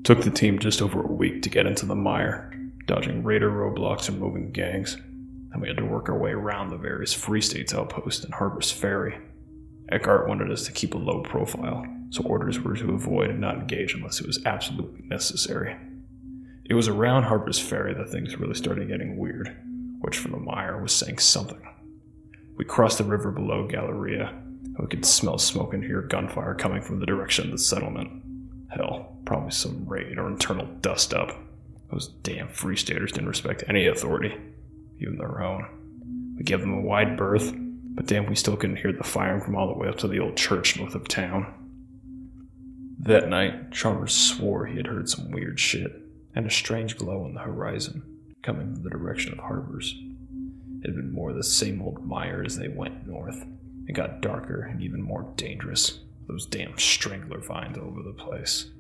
Took 0.09 0.25
the 0.25 0.31
team 0.31 0.59
just 0.59 0.81
over 0.81 1.03
a 1.03 1.13
week 1.13 1.43
to 1.43 1.51
get 1.51 1.67
into 1.67 1.85
the 1.85 1.95
mire, 1.95 2.51
dodging 2.87 3.23
raider 3.23 3.51
roadblocks 3.51 4.09
and 4.09 4.19
moving 4.19 4.53
gangs. 4.53 4.97
Then 5.51 5.61
we 5.61 5.69
had 5.69 5.77
to 5.77 5.85
work 5.85 6.09
our 6.09 6.17
way 6.17 6.31
around 6.31 6.71
the 6.71 6.79
various 6.79 7.13
Free 7.13 7.43
States 7.43 7.75
outposts 7.75 8.25
and 8.25 8.33
Harper's 8.33 8.71
Ferry. 8.71 9.19
Eckhart 9.93 10.27
wanted 10.27 10.51
us 10.51 10.65
to 10.65 10.73
keep 10.73 10.95
a 10.95 10.99
low 10.99 11.21
profile, 11.21 11.85
so 12.09 12.23
orders 12.23 12.59
were 12.59 12.75
to 12.75 12.95
avoid 12.95 13.29
and 13.29 13.39
not 13.39 13.57
engage 13.57 13.93
unless 13.93 14.19
it 14.19 14.27
was 14.27 14.43
absolutely 14.47 15.03
necessary. 15.09 15.77
It 16.65 16.73
was 16.73 16.89
around 16.89 17.25
Harper's 17.25 17.59
Ferry 17.59 17.93
that 17.93 18.09
things 18.09 18.41
really 18.41 18.55
started 18.55 18.89
getting 18.89 19.19
weird, 19.19 19.55
which 20.01 20.17
from 20.17 20.31
the 20.31 20.39
mire 20.39 20.81
was 20.81 20.93
saying 20.93 21.19
something. 21.19 21.61
We 22.57 22.65
crossed 22.65 22.97
the 22.97 23.05
river 23.05 23.31
below 23.31 23.67
Galleria, 23.67 24.29
and 24.29 24.79
we 24.79 24.87
could 24.87 25.05
smell 25.05 25.37
smoke 25.37 25.75
and 25.75 25.85
hear 25.85 26.01
gunfire 26.01 26.55
coming 26.55 26.81
from 26.81 26.99
the 26.99 27.05
direction 27.05 27.45
of 27.45 27.51
the 27.51 27.59
settlement. 27.59 28.23
Hell, 28.69 29.17
probably 29.25 29.51
some 29.51 29.87
raid 29.87 30.19
or 30.19 30.29
internal 30.29 30.67
dust 30.81 31.15
up. 31.15 31.31
Those 31.91 32.09
damn 32.23 32.49
free 32.49 32.77
staters 32.77 33.13
didn't 33.13 33.29
respect 33.29 33.65
any 33.67 33.87
authority, 33.87 34.35
even 35.01 35.17
their 35.17 35.43
own. 35.43 36.35
We 36.37 36.45
gave 36.45 36.61
them 36.61 36.75
a 36.75 36.81
wide 36.81 37.17
berth, 37.17 37.53
but 37.55 38.07
damn, 38.07 38.27
we 38.27 38.35
still 38.35 38.57
couldn't 38.57 38.77
hear 38.77 38.93
the 38.93 39.05
firing 39.05 39.41
from 39.41 39.57
all 39.57 39.67
the 39.67 39.79
way 39.79 39.89
up 39.89 39.97
to 39.99 40.09
the 40.09 40.21
old 40.21 40.37
church 40.37 40.79
north 40.79 40.95
of 40.95 41.09
town. 41.09 41.53
That 43.01 43.29
night, 43.29 43.73
Chalmers 43.73 44.15
swore 44.15 44.67
he 44.67 44.77
had 44.77 44.87
heard 44.87 45.09
some 45.09 45.31
weird 45.31 45.59
shit, 45.59 46.03
and 46.35 46.47
a 46.47 46.51
strange 46.51 46.97
glow 46.97 47.25
on 47.25 47.35
the 47.35 47.41
horizon, 47.41 48.03
coming 48.43 48.75
from 48.75 48.83
the 48.83 48.91
direction 48.91 49.33
of 49.33 49.39
Harper's. 49.39 49.97
It 50.83 50.89
had 50.89 50.97
been 50.97 51.13
more 51.13 51.33
the 51.33 51.43
same 51.43 51.81
old 51.83 52.07
mire 52.07 52.43
as 52.45 52.57
they 52.57 52.69
went 52.69 53.07
north. 53.07 53.45
It 53.87 53.95
got 53.95 54.21
darker 54.21 54.63
and 54.63 54.83
even 54.83 55.03
more 55.03 55.33
dangerous. 55.37 56.01
Those 56.29 56.47
damn 56.47 56.77
strangler 56.79 57.41
vines 57.41 57.79
all 57.79 57.89
over 57.89 58.03
the 58.03 58.13
place. 58.13 58.71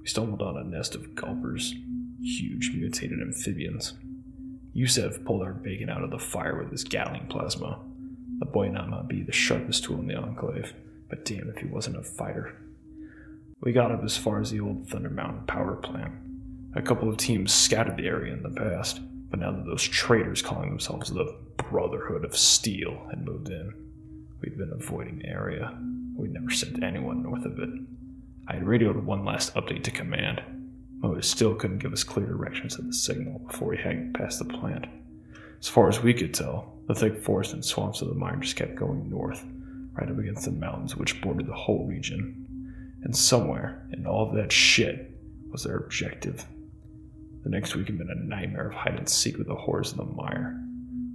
We 0.00 0.06
stumbled 0.06 0.40
on 0.40 0.56
a 0.56 0.64
nest 0.64 0.94
of 0.94 1.14
gulpers, 1.14 1.74
huge 2.22 2.72
mutated 2.74 3.20
amphibians. 3.20 3.94
Yusuf 4.72 5.22
pulled 5.24 5.42
our 5.42 5.52
bacon 5.52 5.90
out 5.90 6.02
of 6.02 6.10
the 6.10 6.18
fire 6.18 6.58
with 6.58 6.70
his 6.70 6.84
Gatling 6.84 7.26
plasma. 7.28 7.80
The 8.38 8.46
boy 8.46 8.70
might 8.70 8.88
not 8.88 9.08
be 9.08 9.22
the 9.22 9.32
sharpest 9.32 9.84
tool 9.84 9.98
in 9.98 10.06
the 10.06 10.16
Enclave, 10.16 10.72
but 11.08 11.24
damn 11.24 11.48
if 11.48 11.58
he 11.58 11.66
wasn't 11.66 11.98
a 11.98 12.02
fighter. 12.02 12.56
We 13.60 13.72
got 13.72 13.90
up 13.90 14.02
as 14.04 14.16
far 14.16 14.40
as 14.40 14.50
the 14.50 14.60
old 14.60 14.88
Thunder 14.88 15.10
Mountain 15.10 15.46
power 15.46 15.76
plant. 15.76 16.12
A 16.74 16.82
couple 16.82 17.08
of 17.08 17.16
teams 17.16 17.52
scouted 17.52 17.96
the 17.96 18.06
area 18.06 18.34
in 18.34 18.42
the 18.42 18.50
past, 18.50 19.00
but 19.30 19.40
now 19.40 19.52
that 19.52 19.64
those 19.64 19.82
traitors 19.82 20.42
calling 20.42 20.70
themselves 20.70 21.10
the 21.10 21.36
Brotherhood 21.56 22.24
of 22.24 22.36
Steel 22.36 23.06
had 23.10 23.24
moved 23.24 23.48
in, 23.48 23.72
we'd 24.42 24.58
been 24.58 24.72
avoiding 24.72 25.18
the 25.18 25.28
area. 25.28 25.78
We'd 26.16 26.32
never 26.32 26.50
sent 26.50 26.82
anyone 26.82 27.22
north 27.22 27.44
of 27.44 27.58
it. 27.58 27.68
I 28.48 28.54
had 28.54 28.66
radioed 28.66 28.96
one 29.04 29.24
last 29.24 29.54
update 29.54 29.84
to 29.84 29.90
command, 29.90 30.40
but 31.00 31.18
it 31.18 31.24
still 31.24 31.54
couldn't 31.54 31.78
give 31.78 31.92
us 31.92 32.04
clear 32.04 32.26
directions 32.26 32.78
of 32.78 32.86
the 32.86 32.92
signal 32.92 33.40
before 33.40 33.68
we 33.68 33.76
had 33.76 34.14
passed 34.14 34.38
the 34.38 34.46
plant. 34.46 34.86
As 35.60 35.68
far 35.68 35.88
as 35.88 36.02
we 36.02 36.14
could 36.14 36.32
tell, 36.32 36.78
the 36.86 36.94
thick 36.94 37.22
forest 37.22 37.52
and 37.52 37.64
swamps 37.64 38.00
of 38.00 38.08
the 38.08 38.14
mine 38.14 38.40
just 38.40 38.56
kept 38.56 38.76
going 38.76 39.10
north, 39.10 39.44
right 39.92 40.10
up 40.10 40.18
against 40.18 40.44
the 40.44 40.52
mountains 40.52 40.96
which 40.96 41.20
bordered 41.20 41.46
the 41.46 41.54
whole 41.54 41.86
region. 41.86 43.02
And 43.02 43.14
somewhere 43.14 43.86
in 43.92 44.06
all 44.06 44.28
of 44.28 44.36
that 44.36 44.52
shit 44.52 45.18
was 45.50 45.64
their 45.64 45.76
objective. 45.76 46.46
The 47.44 47.50
next 47.50 47.76
week 47.76 47.88
had 47.88 47.98
been 47.98 48.10
a 48.10 48.14
nightmare 48.14 48.68
of 48.68 48.74
hide 48.74 48.98
and 48.98 49.08
seek 49.08 49.36
with 49.36 49.48
the 49.48 49.54
horrors 49.54 49.92
of 49.92 49.98
the 49.98 50.04
mire. 50.04 50.58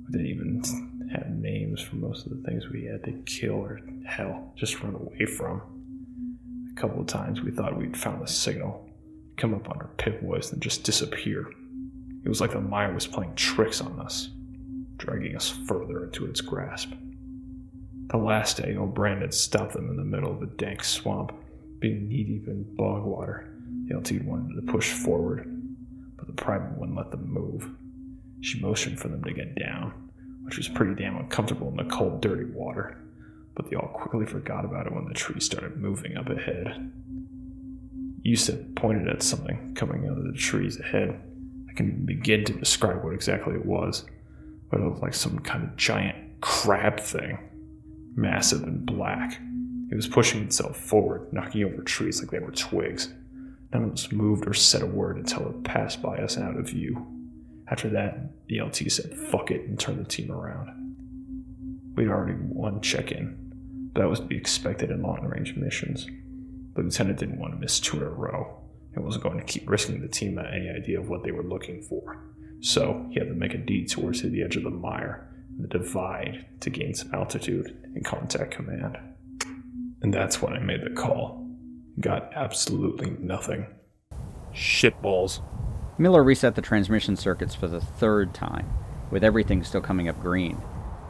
We 0.06 0.12
didn't 0.12 0.28
even 0.28 0.91
have 1.12 1.30
names 1.30 1.82
for 1.82 1.96
most 1.98 2.26
of 2.26 2.32
the 2.32 2.44
things 2.44 2.70
we 2.70 2.86
had 2.86 3.04
to 3.04 3.12
kill 3.26 3.56
or, 3.56 3.80
hell, 4.06 4.54
just 4.56 4.82
run 4.82 4.96
away 4.96 5.26
from. 5.26 5.62
A 6.72 6.80
couple 6.80 7.02
of 7.02 7.08
times 7.08 7.42
we 7.42 7.52
thought 7.52 7.78
we'd 7.78 7.98
found 7.98 8.24
a 8.24 8.28
signal, 8.28 8.90
come 9.38 9.54
up 9.54 9.70
on 9.70 9.78
our 9.78 9.90
Pip-Boys, 9.98 10.52
and 10.52 10.62
just 10.62 10.84
disappear. 10.84 11.52
It 12.24 12.30
was 12.30 12.40
like 12.40 12.52
the 12.52 12.62
mire 12.62 12.94
was 12.94 13.08
playing 13.08 13.36
tricks 13.36 13.82
on 13.82 14.00
us, 14.00 14.30
dragging 14.98 15.36
us 15.36 15.50
further 15.50 16.06
into 16.06 16.26
its 16.26 16.42
grasp. 16.42 16.94
The 18.08 18.18
last 18.18 18.58
day, 18.58 18.76
O'Bannon 18.76 19.22
had 19.22 19.34
stopped 19.34 19.74
them 19.74 19.90
in 19.90 19.98
the 19.98 20.04
middle 20.04 20.32
of 20.32 20.42
a 20.42 20.48
dank 20.48 20.84
swamp, 20.84 21.34
being 21.80 22.08
knee 22.08 22.24
deep 22.24 22.48
in 22.48 22.64
bog 22.76 23.04
water. 23.04 23.54
The 23.88 23.98
LT 23.98 24.24
wanted 24.24 24.56
to 24.56 24.72
push 24.72 24.92
forward, 24.92 25.48
but 26.18 26.28
the 26.28 26.34
private 26.34 26.78
wouldn't 26.78 26.98
let 26.98 27.10
them 27.12 27.28
move. 27.28 27.70
She 28.42 28.60
motioned 28.60 29.00
for 29.00 29.08
them 29.08 29.24
to 29.24 29.34
get 29.34 29.56
down, 29.56 30.11
which 30.52 30.58
was 30.58 30.68
pretty 30.68 30.94
damn 31.02 31.16
uncomfortable 31.16 31.70
in 31.70 31.78
the 31.78 31.86
cold, 31.86 32.20
dirty 32.20 32.44
water, 32.44 32.98
but 33.56 33.70
they 33.70 33.78
all 33.78 33.88
quickly 33.88 34.26
forgot 34.26 34.66
about 34.66 34.86
it 34.86 34.92
when 34.92 35.06
the 35.06 35.14
tree 35.14 35.40
started 35.40 35.78
moving 35.78 36.18
up 36.18 36.28
ahead. 36.28 36.92
Yusuf 38.22 38.60
pointed 38.76 39.08
at 39.08 39.24
something 39.24 39.74
coming 39.76 40.10
out 40.10 40.18
of 40.18 40.26
the 40.26 40.34
trees 40.34 40.78
ahead. 40.78 41.18
I 41.70 41.72
can 41.72 42.06
begin 42.06 42.44
to 42.44 42.52
describe 42.52 43.02
what 43.02 43.14
exactly 43.14 43.56
it 43.56 43.66
was, 43.66 44.04
but 44.70 44.82
it 44.82 44.84
looked 44.84 45.02
like 45.02 45.14
some 45.14 45.40
kind 45.40 45.64
of 45.64 45.78
giant 45.78 46.18
crab 46.42 47.00
thing, 47.00 47.40
massive 48.14 48.64
and 48.64 48.86
black. 48.86 49.40
It 49.90 49.96
was 49.96 50.10
pushing 50.10 50.44
itself 50.44 50.76
forward, 50.76 51.32
knocking 51.32 51.64
over 51.64 51.82
trees 51.82 52.20
like 52.20 52.32
they 52.32 52.40
were 52.40 52.52
twigs. 52.52 53.14
None 53.74 53.86
of 53.86 53.94
us 53.94 54.12
moved 54.12 54.46
or 54.46 54.54
said 54.54 54.82
a 54.82 54.86
word 54.86 55.16
until 55.16 55.48
it 55.48 55.64
passed 55.64 56.02
by 56.02 56.18
us 56.18 56.36
and 56.36 56.46
out 56.46 56.60
of 56.60 56.68
view. 56.68 57.21
After 57.72 57.90
that, 57.90 58.48
the 58.48 58.62
LT 58.62 58.92
said 58.92 59.18
fuck 59.18 59.50
it 59.50 59.62
and 59.62 59.80
turned 59.80 60.00
the 60.00 60.10
team 60.10 60.32
around. 60.32 60.70
We'd 61.96 62.10
already 62.10 62.38
won 62.38 62.82
check 62.82 63.12
in, 63.12 63.90
but 63.94 64.02
that 64.02 64.10
was 64.10 64.20
to 64.20 64.26
be 64.26 64.38
expected 64.38 64.92
in 64.92 65.02
long 65.02 65.26
range 65.26 65.56
missions. 65.56 66.06
The 66.76 66.84
lieutenant 66.84 67.20
didn't 67.20 67.40
want 67.40 67.54
to 67.54 67.60
miss 67.60 67.80
two 67.80 67.98
in 67.98 68.04
a 68.04 68.10
row 68.10 68.62
and 68.94 69.06
wasn't 69.06 69.24
going 69.24 69.38
to 69.38 69.46
keep 69.46 69.70
risking 69.70 70.02
the 70.02 70.08
team 70.08 70.38
at 70.38 70.54
any 70.54 70.70
idea 70.70 71.00
of 71.00 71.10
what 71.10 71.24
they 71.24 71.32
were 71.32 71.44
looking 71.44 71.82
for. 71.82 72.22
So 72.60 73.08
he 73.10 73.20
had 73.20 73.30
to 73.30 73.34
make 73.34 73.54
a 73.54 73.58
detour 73.58 74.12
to 74.12 74.30
the 74.30 74.44
edge 74.44 74.58
of 74.58 74.64
the 74.64 74.70
mire 74.70 75.28
and 75.50 75.64
the 75.64 75.80
divide 75.80 76.46
to 76.62 76.70
gain 76.70 76.94
some 76.94 77.14
altitude 77.14 77.76
and 77.96 78.06
contact 78.06 78.52
command. 78.52 78.98
And 80.02 80.14
that's 80.14 80.42
when 80.42 80.54
I 80.54 80.60
made 80.60 80.82
the 80.84 80.96
call. 80.96 81.50
Got 82.00 82.32
absolutely 82.36 83.12
nothing. 83.20 83.66
Shitballs. 84.54 85.42
Miller 85.98 86.24
reset 86.24 86.56
the 86.56 86.62
transmission 86.62 87.16
circuits 87.16 87.54
for 87.54 87.68
the 87.68 87.82
third 87.82 88.34
time, 88.34 88.70
with 89.12 89.24
everything 89.24 89.64
still 89.64 89.82
coming 89.82 90.08
up 90.08 90.22
green. 90.22 90.62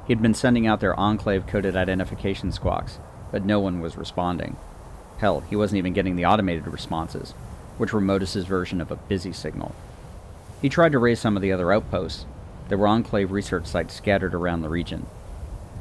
He'd 0.08 0.22
been 0.22 0.34
sending 0.34 0.68
out 0.68 0.80
their 0.80 1.00
enclave 1.00 1.46
coded 1.46 1.76
identification 1.76 2.52
squawks, 2.52 3.00
but 3.32 3.46
no 3.46 3.60
one 3.60 3.80
was 3.80 3.96
responding. 3.96 4.58
Hell, 5.20 5.42
he 5.42 5.56
wasn't 5.56 5.78
even 5.78 5.94
getting 5.94 6.16
the 6.16 6.26
automated 6.26 6.68
responses, 6.68 7.32
which 7.78 7.94
were 7.94 8.02
Modus's 8.02 8.46
version 8.46 8.82
of 8.82 8.92
a 8.92 8.96
busy 8.96 9.32
signal. 9.32 9.74
He 10.62 10.68
tried 10.68 10.92
to 10.92 11.00
raise 11.00 11.20
some 11.20 11.36
of 11.36 11.42
the 11.42 11.52
other 11.52 11.72
outposts. 11.72 12.26
There 12.68 12.78
were 12.78 12.88
enclave 12.88 13.32
research 13.32 13.68
sites 13.68 13.94
scattered 13.94 14.34
around 14.34 14.62
the 14.62 14.70
region. 14.70 15.06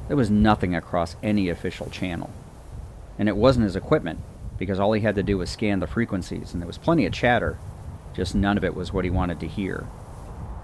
There 0.09 0.17
was 0.17 0.31
nothing 0.31 0.75
across 0.75 1.17
any 1.23 1.49
official 1.49 1.89
channel. 1.89 2.31
And 3.19 3.29
it 3.29 3.37
wasn't 3.37 3.65
his 3.65 3.77
equipment, 3.77 4.21
because 4.59 4.79
all 4.79 4.93
he 4.93 5.01
had 5.01 5.15
to 5.15 5.23
do 5.23 5.39
was 5.39 5.51
scan 5.51 5.81
the 5.81 5.87
frequencies, 5.87 6.53
and 6.53 6.61
there 6.61 6.67
was 6.67 6.79
plenty 6.79 7.07
of 7.07 7.13
chatter, 7.13 7.59
just 8.15 8.35
none 8.35 8.57
of 8.57 8.65
it 8.65 8.75
was 8.75 8.93
what 8.93 9.05
he 9.05 9.11
wanted 9.11 9.41
to 9.41 9.47
hear. 9.47 9.87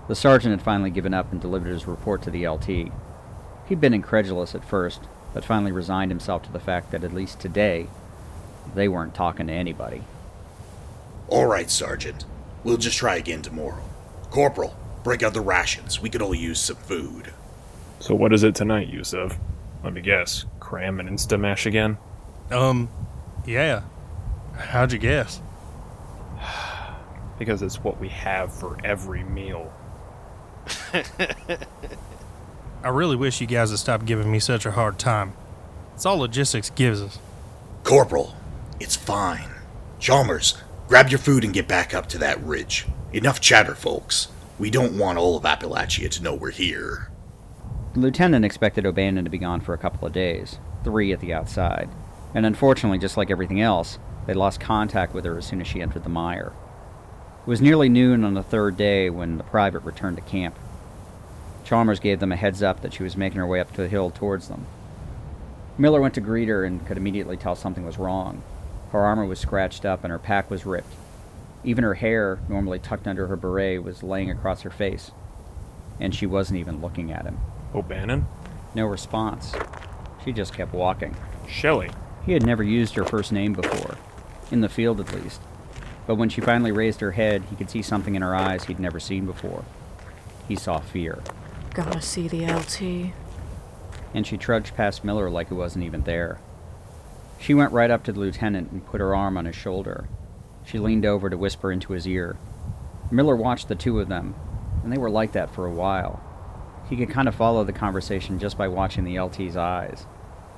The 0.08 0.14
sergeant 0.14 0.52
had 0.52 0.62
finally 0.62 0.90
given 0.90 1.14
up 1.14 1.32
and 1.32 1.40
delivered 1.40 1.68
his 1.68 1.86
report 1.86 2.22
to 2.22 2.30
the 2.30 2.46
LT. 2.46 2.92
He'd 3.66 3.80
been 3.80 3.94
incredulous 3.94 4.54
at 4.54 4.64
first, 4.64 5.00
but 5.34 5.44
finally 5.44 5.72
resigned 5.72 6.10
himself 6.10 6.42
to 6.44 6.52
the 6.52 6.60
fact 6.60 6.92
that 6.92 7.04
at 7.04 7.12
least 7.12 7.40
today, 7.40 7.88
they 8.74 8.88
weren't 8.88 9.14
talking 9.14 9.48
to 9.48 9.52
anybody. 9.52 10.02
All 11.28 11.46
right, 11.46 11.70
Sergeant. 11.70 12.24
We'll 12.62 12.76
just 12.76 12.98
try 12.98 13.16
again 13.16 13.42
tomorrow. 13.42 13.82
Corporal, 14.30 14.76
break 15.02 15.22
out 15.22 15.34
the 15.34 15.40
rations. 15.40 16.00
We 16.00 16.10
could 16.10 16.22
all 16.22 16.34
use 16.34 16.60
some 16.60 16.76
food. 16.76 17.32
So 17.98 18.14
what 18.14 18.32
is 18.32 18.44
it 18.44 18.54
tonight, 18.54 18.88
Yusuf? 18.88 19.38
Let 19.82 19.92
me 19.92 20.00
guess. 20.00 20.44
Cram 20.60 21.00
and 21.00 21.08
Instamash 21.08 21.66
again? 21.66 21.98
Um, 22.50 22.88
yeah. 23.44 23.82
How'd 24.56 24.92
you 24.92 24.98
guess? 24.98 25.40
Because 27.38 27.62
it's 27.62 27.82
what 27.82 28.00
we 28.00 28.08
have 28.08 28.52
for 28.52 28.78
every 28.84 29.24
meal. 29.24 29.72
I 32.82 32.88
really 32.88 33.16
wish 33.16 33.40
you 33.40 33.46
guys 33.46 33.70
would 33.70 33.78
stop 33.78 34.04
giving 34.04 34.30
me 34.30 34.38
such 34.38 34.66
a 34.66 34.70
hard 34.70 34.98
time. 34.98 35.32
It's 35.94 36.06
all 36.06 36.18
logistics 36.18 36.70
gives 36.70 37.00
us. 37.02 37.18
Corporal, 37.84 38.34
it's 38.80 38.96
fine. 38.96 39.48
Chalmers, 39.98 40.56
grab 40.88 41.08
your 41.08 41.18
food 41.18 41.44
and 41.44 41.54
get 41.54 41.68
back 41.68 41.94
up 41.94 42.08
to 42.10 42.18
that 42.18 42.42
ridge. 42.42 42.86
Enough 43.12 43.40
chatter, 43.40 43.74
folks. 43.74 44.28
We 44.58 44.70
don't 44.70 44.98
want 44.98 45.18
all 45.18 45.36
of 45.36 45.44
Appalachia 45.44 46.10
to 46.10 46.22
know 46.22 46.34
we're 46.34 46.50
here. 46.50 47.10
The 47.94 48.00
lieutenant 48.00 48.44
expected 48.44 48.84
O'Bannon 48.86 49.24
to 49.24 49.30
be 49.30 49.38
gone 49.38 49.60
for 49.60 49.72
a 49.72 49.78
couple 49.78 50.06
of 50.06 50.12
days, 50.12 50.58
three 50.84 51.12
at 51.12 51.20
the 51.20 51.32
outside, 51.32 51.88
and 52.34 52.44
unfortunately, 52.44 52.98
just 52.98 53.16
like 53.16 53.30
everything 53.30 53.60
else, 53.60 53.98
they 54.26 54.34
lost 54.34 54.60
contact 54.60 55.14
with 55.14 55.24
her 55.24 55.38
as 55.38 55.46
soon 55.46 55.60
as 55.60 55.66
she 55.66 55.80
entered 55.80 56.04
the 56.04 56.10
mire. 56.10 56.52
It 57.46 57.50
was 57.50 57.62
nearly 57.62 57.88
noon 57.88 58.24
on 58.24 58.34
the 58.34 58.42
third 58.42 58.76
day 58.76 59.08
when 59.08 59.38
the 59.38 59.44
private 59.44 59.84
returned 59.84 60.16
to 60.16 60.22
camp. 60.22 60.58
Chalmers 61.62 62.00
gave 62.00 62.18
them 62.18 62.32
a 62.32 62.36
heads 62.36 62.60
up 62.60 62.80
that 62.80 62.92
she 62.92 63.04
was 63.04 63.16
making 63.16 63.38
her 63.38 63.46
way 63.46 63.60
up 63.60 63.72
the 63.72 63.86
hill 63.86 64.10
towards 64.10 64.48
them. 64.48 64.66
Miller 65.78 66.00
went 66.00 66.14
to 66.14 66.20
greet 66.20 66.48
her 66.48 66.64
and 66.64 66.84
could 66.84 66.96
immediately 66.96 67.36
tell 67.36 67.54
something 67.54 67.86
was 67.86 67.98
wrong. 67.98 68.42
Her 68.90 68.98
armor 68.98 69.24
was 69.24 69.38
scratched 69.38 69.84
up 69.84 70.02
and 70.02 70.10
her 70.10 70.18
pack 70.18 70.50
was 70.50 70.66
ripped. 70.66 70.92
Even 71.62 71.84
her 71.84 71.94
hair, 71.94 72.40
normally 72.48 72.80
tucked 72.80 73.06
under 73.06 73.28
her 73.28 73.36
beret, 73.36 73.80
was 73.80 74.02
laying 74.02 74.28
across 74.28 74.62
her 74.62 74.70
face. 74.70 75.12
And 76.00 76.12
she 76.12 76.26
wasn't 76.26 76.58
even 76.58 76.80
looking 76.80 77.12
at 77.12 77.26
him. 77.26 77.38
O'Bannon? 77.72 78.26
No 78.74 78.86
response. 78.86 79.54
She 80.24 80.32
just 80.32 80.52
kept 80.52 80.74
walking. 80.74 81.14
Shelley? 81.46 81.90
He 82.24 82.32
had 82.32 82.44
never 82.44 82.64
used 82.64 82.96
her 82.96 83.04
first 83.04 83.30
name 83.30 83.52
before, 83.52 83.96
in 84.50 84.62
the 84.62 84.68
field 84.68 84.98
at 84.98 85.14
least. 85.14 85.40
But 86.06 86.14
when 86.16 86.28
she 86.28 86.40
finally 86.40 86.72
raised 86.72 87.00
her 87.00 87.12
head, 87.12 87.42
he 87.50 87.56
could 87.56 87.70
see 87.70 87.82
something 87.82 88.14
in 88.14 88.22
her 88.22 88.34
eyes 88.34 88.64
he'd 88.64 88.78
never 88.78 89.00
seen 89.00 89.26
before. 89.26 89.64
He 90.46 90.54
saw 90.56 90.78
fear. 90.78 91.18
Gotta 91.74 92.00
see 92.00 92.28
the 92.28 92.46
LT. 92.46 93.12
and 94.14 94.26
she 94.26 94.36
trudged 94.38 94.74
past 94.76 95.04
Miller 95.04 95.28
like 95.28 95.48
he 95.48 95.54
wasn't 95.54 95.84
even 95.84 96.02
there. 96.02 96.38
She 97.38 97.52
went 97.52 97.72
right 97.72 97.90
up 97.90 98.02
to 98.04 98.12
the 98.12 98.20
lieutenant 98.20 98.70
and 98.70 98.86
put 98.86 99.00
her 99.00 99.14
arm 99.14 99.36
on 99.36 99.44
his 99.44 99.56
shoulder. 99.56 100.08
She 100.64 100.78
leaned 100.78 101.04
over 101.04 101.28
to 101.28 101.36
whisper 101.36 101.70
into 101.70 101.92
his 101.92 102.06
ear. 102.06 102.36
Miller 103.10 103.36
watched 103.36 103.68
the 103.68 103.74
two 103.74 104.00
of 104.00 104.08
them, 104.08 104.34
and 104.82 104.92
they 104.92 104.96
were 104.98 105.10
like 105.10 105.32
that 105.32 105.54
for 105.54 105.66
a 105.66 105.70
while. 105.72 106.22
He 106.88 106.96
could 106.96 107.10
kind 107.10 107.28
of 107.28 107.34
follow 107.34 107.62
the 107.64 107.72
conversation 107.72 108.38
just 108.38 108.56
by 108.56 108.68
watching 108.68 109.04
the 109.04 109.16
LT's 109.18 109.56
eyes. 109.56 110.06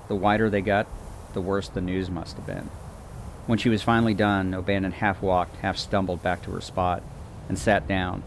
The 0.06 0.14
wider 0.14 0.48
they 0.48 0.60
got, 0.60 0.86
the 1.32 1.40
worse 1.40 1.68
the 1.68 1.80
news 1.80 2.10
must 2.10 2.36
have 2.36 2.46
been. 2.46 2.70
When 3.48 3.56
she 3.56 3.70
was 3.70 3.82
finally 3.82 4.12
done, 4.12 4.52
O'Bannon 4.52 4.92
half 4.92 5.22
walked, 5.22 5.56
half 5.56 5.78
stumbled 5.78 6.22
back 6.22 6.42
to 6.42 6.50
her 6.50 6.60
spot, 6.60 7.02
and 7.48 7.58
sat 7.58 7.88
down, 7.88 8.22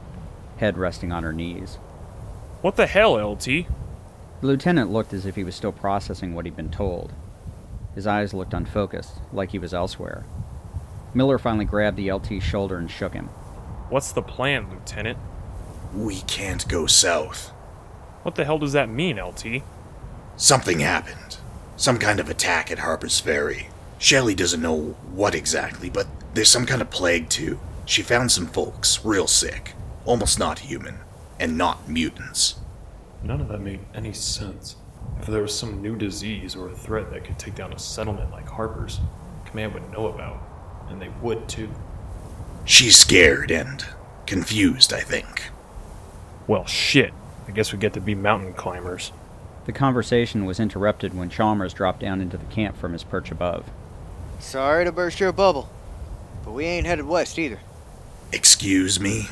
head 0.57 0.79
resting 0.79 1.11
on 1.11 1.21
her 1.21 1.31
knees. 1.31 1.75
What 2.61 2.75
the 2.75 2.87
hell, 2.87 3.13
LT? 3.13 3.45
The 3.45 3.67
lieutenant 4.41 4.89
looked 4.89 5.13
as 5.13 5.27
if 5.27 5.35
he 5.35 5.43
was 5.43 5.53
still 5.53 5.71
processing 5.71 6.33
what 6.33 6.45
he'd 6.45 6.55
been 6.55 6.71
told. 6.71 7.13
His 7.93 8.07
eyes 8.07 8.33
looked 8.33 8.55
unfocused, 8.55 9.19
like 9.31 9.51
he 9.51 9.59
was 9.59 9.75
elsewhere. 9.75 10.25
Miller 11.13 11.37
finally 11.37 11.65
grabbed 11.65 11.97
the 11.97 12.09
LT's 12.09 12.41
shoulder 12.41 12.79
and 12.79 12.89
shook 12.89 13.13
him. 13.13 13.27
What's 13.89 14.11
the 14.11 14.23
plan, 14.23 14.71
Lieutenant? 14.71 15.19
We 15.93 16.21
can't 16.21 16.67
go 16.67 16.87
south. 16.87 17.49
What 18.23 18.33
the 18.33 18.45
hell 18.45 18.57
does 18.57 18.73
that 18.73 18.89
mean, 18.89 19.23
LT? 19.23 19.61
Something 20.35 20.79
happened. 20.79 21.37
Some 21.77 21.99
kind 21.99 22.19
of 22.19 22.27
attack 22.27 22.71
at 22.71 22.79
Harper's 22.79 23.19
Ferry. 23.19 23.67
Shelley 24.01 24.33
doesn't 24.33 24.63
know 24.63 24.95
what 25.13 25.35
exactly, 25.35 25.87
but 25.87 26.07
there's 26.33 26.49
some 26.49 26.65
kind 26.65 26.81
of 26.81 26.89
plague 26.89 27.29
too. 27.29 27.59
She 27.85 28.01
found 28.01 28.31
some 28.31 28.47
folks 28.47 29.05
real 29.05 29.27
sick, 29.27 29.73
almost 30.05 30.39
not 30.39 30.57
human, 30.57 30.97
and 31.39 31.55
not 31.55 31.87
mutants. 31.87 32.55
None 33.21 33.41
of 33.41 33.47
that 33.49 33.61
made 33.61 33.81
any 33.93 34.11
sense. 34.11 34.75
If 35.19 35.27
there 35.27 35.43
was 35.43 35.53
some 35.53 35.83
new 35.83 35.95
disease 35.95 36.55
or 36.55 36.67
a 36.67 36.75
threat 36.75 37.11
that 37.11 37.23
could 37.23 37.37
take 37.37 37.53
down 37.53 37.73
a 37.73 37.77
settlement 37.77 38.31
like 38.31 38.47
Harper's, 38.49 38.99
Command 39.45 39.75
would 39.75 39.91
know 39.91 40.07
about, 40.07 40.41
and 40.89 40.99
they 40.99 41.09
would 41.21 41.47
too. 41.47 41.69
She's 42.65 42.97
scared 42.97 43.51
and 43.51 43.85
confused, 44.25 44.93
I 44.93 45.01
think. 45.01 45.51
Well, 46.47 46.65
shit. 46.65 47.13
I 47.47 47.51
guess 47.51 47.71
we 47.71 47.77
get 47.77 47.93
to 47.93 48.01
be 48.01 48.15
mountain 48.15 48.53
climbers. 48.53 49.11
The 49.65 49.71
conversation 49.71 50.45
was 50.45 50.59
interrupted 50.59 51.13
when 51.13 51.29
Chalmers 51.29 51.75
dropped 51.75 51.99
down 51.99 52.19
into 52.19 52.37
the 52.37 52.45
camp 52.45 52.77
from 52.77 52.93
his 52.93 53.03
perch 53.03 53.29
above. 53.29 53.69
Sorry 54.41 54.83
to 54.85 54.91
burst 54.91 55.19
your 55.19 55.31
bubble, 55.31 55.69
but 56.43 56.51
we 56.51 56.65
ain't 56.65 56.87
headed 56.87 57.05
west 57.05 57.37
either. 57.37 57.59
Excuse 58.33 58.99
me? 58.99 59.27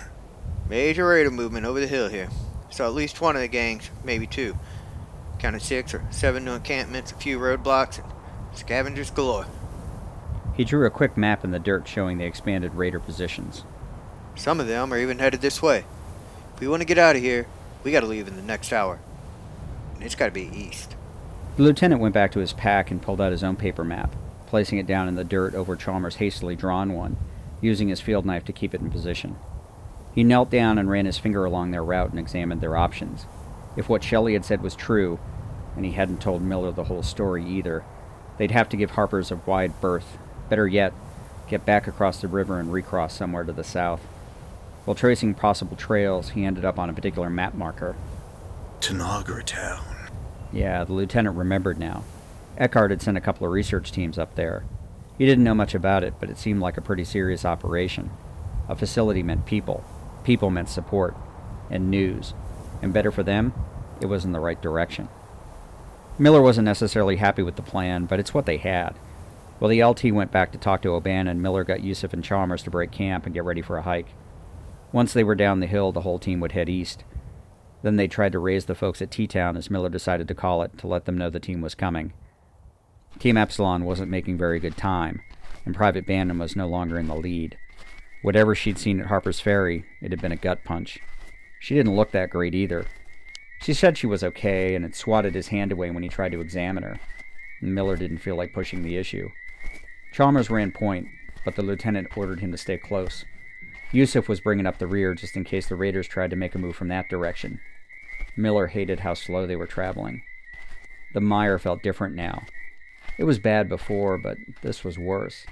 Major 0.70 1.08
raider 1.08 1.32
movement 1.32 1.66
over 1.66 1.80
the 1.80 1.88
hill 1.88 2.08
here. 2.08 2.30
Saw 2.70 2.86
at 2.86 2.94
least 2.94 3.20
one 3.20 3.36
of 3.36 3.42
the 3.42 3.48
gangs, 3.48 3.90
maybe 4.04 4.28
two. 4.28 4.56
Counted 5.40 5.62
six 5.62 5.94
or 5.96 6.06
seven 6.12 6.46
new 6.46 6.54
encampments, 6.54 7.12
a 7.12 7.16
few 7.16 7.40
roadblocks, 7.40 7.98
and 7.98 8.08
scavengers 8.58 9.10
galore. 9.10 9.48
He 10.56 10.64
drew 10.64 10.86
a 10.86 10.92
quick 10.92 11.18
map 11.18 11.44
in 11.44 11.52
the 11.52 11.60
dirt 11.60 11.88
showing 11.88 12.20
the 12.20 12.26
expanded 12.26 12.76
raider 12.76 13.00
positions. 13.00 13.64
Some 14.36 14.60
of 14.60 14.68
them 14.68 14.94
are 14.94 15.00
even 15.00 15.20
headed 15.20 15.42
this 15.42 15.62
way. 15.62 15.86
If 16.54 16.62
we 16.62 16.68
want 16.68 16.82
to 16.82 16.88
get 16.88 17.00
out 17.00 17.16
of 17.16 17.22
here, 17.22 17.48
we 17.84 17.92
gotta 17.92 18.06
leave 18.06 18.28
in 18.28 18.36
the 18.36 18.42
next 18.44 18.72
hour. 18.72 19.00
And 19.96 20.04
it's 20.04 20.16
gotta 20.16 20.32
be 20.32 20.50
east. 20.54 20.96
The 21.58 21.64
lieutenant 21.64 22.00
went 22.00 22.14
back 22.14 22.32
to 22.34 22.40
his 22.40 22.54
pack 22.54 22.92
and 22.92 23.02
pulled 23.02 23.20
out 23.20 23.32
his 23.32 23.44
own 23.44 23.56
paper 23.56 23.84
map, 23.84 24.16
placing 24.50 24.80
it 24.80 24.88
down 24.88 25.08
in 25.08 25.16
the 25.16 25.24
dirt 25.24 25.54
over 25.54 25.76
Chalmers' 25.76 26.16
hastily 26.16 26.56
drawn 26.56 26.94
one, 26.94 27.18
using 27.62 27.88
his 27.88 28.02
field 28.02 28.26
knife 28.26 28.44
to 28.46 28.54
keep 28.54 28.74
it 28.74 28.82
in 28.82 28.90
position. 28.90 29.38
He 30.14 30.24
knelt 30.24 30.50
down 30.50 30.78
and 30.78 30.90
ran 30.90 31.06
his 31.06 31.20
finger 31.20 31.46
along 31.46 31.72
their 31.72 31.84
route 31.84 32.10
and 32.10 32.20
examined 32.20 32.60
their 32.60 32.76
options. 32.76 33.26
If 33.78 33.88
what 33.88 34.04
Shelley 34.04 34.34
had 34.34 34.44
said 34.44 34.62
was 34.62 34.76
true, 34.76 35.20
and 35.76 35.86
he 35.86 35.92
hadn't 35.92 36.22
told 36.22 36.42
Miller 36.42 36.72
the 36.72 36.86
whole 36.86 37.04
story 37.04 37.46
either, 37.46 37.86
they'd 38.38 38.52
have 38.52 38.68
to 38.70 38.78
give 38.78 38.92
Harper's 38.92 39.32
a 39.32 39.36
wide 39.46 39.80
berth. 39.80 40.18
Better 40.50 40.68
yet, 40.68 40.94
get 41.48 41.66
back 41.66 41.88
across 41.88 42.20
the 42.20 42.28
river 42.28 42.60
and 42.60 42.74
recross 42.74 43.14
somewhere 43.14 43.44
to 43.44 43.54
the 43.54 43.64
south. 43.64 44.02
While 44.86 44.96
tracing 44.96 45.36
possible 45.36 45.78
trails, 45.78 46.30
he 46.32 46.44
ended 46.44 46.66
up 46.66 46.80
on 46.80 46.90
a 46.90 46.94
particular 46.94 47.30
map 47.30 47.54
marker. 47.54 47.96
Tanagra 48.82 49.44
Town. 49.44 49.86
Yeah, 50.52 50.84
the 50.84 50.94
lieutenant 50.94 51.38
remembered 51.38 51.78
now. 51.78 52.04
Eckhart 52.60 52.92
had 52.92 53.02
sent 53.02 53.18
a 53.18 53.22
couple 53.22 53.48
of 53.48 53.54
research 53.54 53.92
teams 53.92 54.18
up 54.20 54.36
there. 54.36 54.66
He 55.18 55.26
didn't 55.26 55.46
know 55.46 55.56
much 55.56 55.74
about 55.74 56.04
it, 56.04 56.16
but 56.20 56.30
it 56.30 56.38
seemed 56.38 56.62
like 56.62 56.78
a 56.78 56.82
pretty 56.82 57.06
serious 57.06 57.46
operation. 57.46 58.12
A 58.68 58.76
facility 58.76 59.24
meant 59.24 59.46
people, 59.46 59.84
people 60.26 60.50
meant 60.50 60.70
support, 60.70 61.16
and 61.70 61.90
news. 61.90 62.34
And 62.82 62.94
better 62.94 63.12
for 63.12 63.24
them, 63.24 63.54
it 64.02 64.08
was 64.08 64.26
in 64.26 64.34
the 64.34 64.40
right 64.40 64.62
direction. 64.62 65.08
Miller 66.18 66.42
wasn't 66.42 66.66
necessarily 66.66 67.16
happy 67.16 67.42
with 67.42 67.56
the 67.56 67.62
plan, 67.62 68.06
but 68.06 68.20
it's 68.20 68.34
what 68.34 68.46
they 68.46 68.58
had. 68.58 68.96
Well, 69.60 69.70
the 69.70 69.84
LT 69.84 70.12
went 70.12 70.32
back 70.32 70.52
to 70.52 70.58
talk 70.58 70.82
to 70.82 70.90
O'Bannon, 70.90 71.42
Miller 71.42 71.64
got 71.64 71.84
Yusuf 71.84 72.14
and 72.14 72.24
Chalmers 72.24 72.64
to 72.64 72.70
break 72.70 72.92
camp 72.92 73.26
and 73.26 73.34
get 73.34 73.46
ready 73.46 73.62
for 73.62 73.78
a 73.78 73.84
hike. 73.84 74.10
Once 74.92 75.14
they 75.14 75.24
were 75.24 75.36
down 75.36 75.60
the 75.60 75.68
hill, 75.68 75.92
the 75.92 76.02
whole 76.02 76.20
team 76.20 76.40
would 76.42 76.54
head 76.54 76.68
east. 76.68 77.04
Then 77.84 77.96
they 77.96 78.08
tried 78.08 78.34
to 78.34 78.40
raise 78.40 78.66
the 78.66 78.76
folks 78.76 79.02
at 79.02 79.12
T 79.12 79.28
Town, 79.28 79.56
as 79.56 79.70
Miller 79.70 79.90
decided 79.90 80.28
to 80.28 80.36
call 80.36 80.62
it, 80.64 80.78
to 80.80 80.88
let 80.88 81.06
them 81.06 81.18
know 81.18 81.30
the 81.30 81.40
team 81.40 81.62
was 81.62 81.76
coming. 81.76 82.12
Team 83.20 83.36
Epsilon 83.36 83.84
wasn't 83.84 84.10
making 84.10 84.38
very 84.38 84.60
good 84.60 84.78
time, 84.78 85.22
and 85.66 85.76
Private 85.76 86.06
Bannon 86.06 86.40
was 86.40 86.56
no 86.56 86.68
longer 86.68 86.98
in 86.98 87.08
the 87.08 87.16
lead. 87.16 87.58
Whatever 88.22 88.56
she'd 88.56 88.78
seen 88.78 89.00
at 89.00 89.08
Harper's 89.08 89.42
Ferry, 89.42 89.84
it 90.02 90.12
had 90.12 90.22
been 90.22 90.32
a 90.32 90.38
gut 90.38 90.64
punch. 90.64 91.00
She 91.60 91.76
didn't 91.76 91.96
look 91.96 92.12
that 92.12 92.30
great 92.30 92.56
either. 92.56 92.86
She 93.62 93.74
said 93.74 93.98
she 93.98 94.08
was 94.08 94.24
okay 94.24 94.74
and 94.74 94.86
had 94.86 94.96
swatted 94.96 95.36
his 95.36 95.50
hand 95.50 95.74
away 95.74 95.92
when 95.92 96.04
he 96.04 96.08
tried 96.08 96.32
to 96.32 96.40
examine 96.40 96.84
her. 96.84 97.00
Miller 97.62 97.98
didn't 97.98 98.20
feel 98.20 98.38
like 98.38 98.54
pushing 98.54 98.84
the 98.84 98.96
issue. 98.96 99.30
Chalmers 100.14 100.50
ran 100.50 100.72
point, 100.72 101.08
but 101.44 101.56
the 101.56 101.62
lieutenant 101.62 102.16
ordered 102.16 102.40
him 102.40 102.52
to 102.52 102.58
stay 102.58 102.78
close. 102.78 103.26
Yusuf 103.92 104.30
was 104.30 104.40
bringing 104.40 104.66
up 104.66 104.78
the 104.78 104.88
rear 104.88 105.14
just 105.14 105.36
in 105.36 105.44
case 105.44 105.68
the 105.68 105.76
raiders 105.76 106.08
tried 106.08 106.30
to 106.30 106.38
make 106.38 106.56
a 106.56 106.60
move 106.60 106.76
from 106.76 106.88
that 106.88 107.10
direction. 107.10 107.60
Miller 108.38 108.68
hated 108.68 109.02
how 109.02 109.14
slow 109.14 109.46
they 109.46 109.58
were 109.58 109.68
traveling. 109.68 110.22
The 111.14 111.22
mire 111.22 111.60
felt 111.60 111.84
different 111.84 112.16
now. 112.16 112.44
It 113.20 113.26
was 113.26 113.38
bad 113.38 113.68
before, 113.68 114.18
but 114.18 114.38
this 114.62 114.86
was 114.86 114.98
worse. 114.98 115.46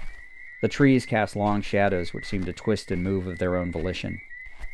The 0.62 0.68
trees 0.68 1.04
cast 1.04 1.36
long 1.36 1.60
shadows 1.60 2.14
which 2.14 2.24
seemed 2.24 2.46
to 2.46 2.52
twist 2.54 2.90
and 2.90 3.04
move 3.04 3.26
of 3.26 3.38
their 3.38 3.58
own 3.58 3.70
volition. 3.70 4.22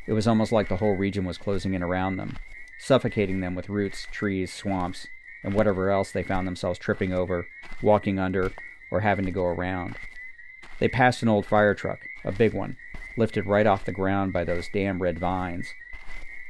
It 0.06 0.12
was 0.12 0.28
almost 0.28 0.52
like 0.52 0.68
the 0.68 0.76
whole 0.76 0.94
region 0.94 1.24
was 1.24 1.36
closing 1.36 1.74
in 1.74 1.82
around 1.82 2.18
them, 2.18 2.38
suffocating 2.78 3.40
them 3.40 3.56
with 3.56 3.68
roots, 3.68 4.06
trees, 4.12 4.52
swamps, 4.52 5.08
and 5.42 5.54
whatever 5.54 5.90
else 5.90 6.12
they 6.12 6.22
found 6.22 6.46
themselves 6.46 6.78
tripping 6.78 7.12
over, 7.12 7.48
walking 7.82 8.20
under, 8.20 8.52
or 8.92 9.00
having 9.00 9.24
to 9.24 9.32
go 9.32 9.44
around. 9.44 9.96
They 10.78 10.86
passed 10.86 11.20
an 11.20 11.28
old 11.28 11.46
fire 11.46 11.74
truck, 11.74 11.98
a 12.24 12.30
big 12.30 12.54
one, 12.54 12.76
lifted 13.16 13.44
right 13.46 13.66
off 13.66 13.86
the 13.86 13.90
ground 13.90 14.32
by 14.32 14.44
those 14.44 14.68
damn 14.72 15.02
red 15.02 15.18
vines. 15.18 15.66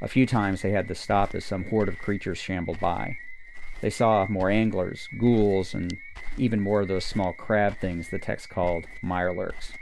A 0.03 0.09
few 0.09 0.27
times 0.27 0.61
they 0.61 0.73
had 0.73 0.89
to 0.89 0.95
stop 0.95 1.35
as 1.35 1.47
some 1.47 1.65
horde 1.71 1.89
of 1.89 1.99
creatures 1.99 2.37
shambled 2.37 2.81
by. 2.81 3.17
They 3.81 3.89
saw 3.89 4.27
more 4.29 4.51
anglers, 4.51 5.09
ghouls, 5.19 5.73
and 5.73 5.99
even 6.37 6.61
more 6.61 6.83
of 6.83 6.89
those 6.89 7.05
small 7.05 7.33
crab 7.33 7.79
things 7.79 8.09
the 8.09 8.19
text 8.19 8.49
called 8.49 8.87
mirelurks. 9.03 9.73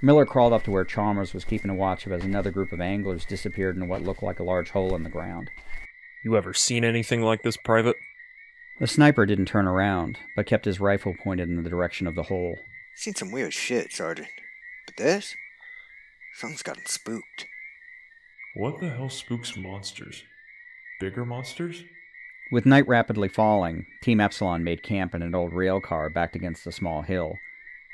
Miller 0.00 0.26
crawled 0.26 0.52
up 0.52 0.64
to 0.64 0.70
where 0.70 0.84
Chalmers 0.84 1.32
was 1.32 1.44
keeping 1.44 1.70
a 1.70 1.74
watch 1.74 2.06
of 2.06 2.12
as 2.12 2.24
another 2.24 2.50
group 2.50 2.72
of 2.72 2.80
anglers 2.80 3.24
disappeared 3.24 3.76
in 3.76 3.88
what 3.88 4.02
looked 4.02 4.22
like 4.22 4.40
a 4.40 4.44
large 4.44 4.70
hole 4.70 4.96
in 4.96 5.04
the 5.04 5.08
ground. 5.10 5.50
You 6.24 6.36
ever 6.36 6.52
seen 6.52 6.84
anything 6.84 7.22
like 7.22 7.42
this, 7.42 7.56
Private? 7.56 7.96
The 8.80 8.86
sniper 8.88 9.26
didn't 9.26 9.46
turn 9.46 9.68
around, 9.68 10.18
but 10.34 10.46
kept 10.46 10.64
his 10.64 10.80
rifle 10.80 11.14
pointed 11.22 11.48
in 11.48 11.62
the 11.62 11.70
direction 11.70 12.06
of 12.08 12.16
the 12.16 12.24
hole. 12.24 12.58
Seen 12.96 13.14
some 13.14 13.30
weird 13.30 13.52
shit, 13.54 13.92
Sergeant. 13.92 14.28
But 14.86 14.96
this? 14.96 15.36
Something's 16.34 16.62
got 16.62 16.78
'em 16.78 16.86
spooked. 16.86 17.46
What 18.54 18.80
the 18.80 18.90
hell 18.90 19.08
spooks 19.08 19.56
monsters? 19.56 20.24
Bigger 21.00 21.24
monsters? 21.24 21.84
With 22.52 22.66
night 22.66 22.86
rapidly 22.86 23.28
falling, 23.28 23.86
Team 24.02 24.20
Epsilon 24.20 24.62
made 24.62 24.82
camp 24.82 25.14
in 25.14 25.22
an 25.22 25.34
old 25.34 25.54
rail 25.54 25.80
car 25.80 26.10
backed 26.10 26.36
against 26.36 26.66
a 26.66 26.70
small 26.70 27.00
hill. 27.00 27.38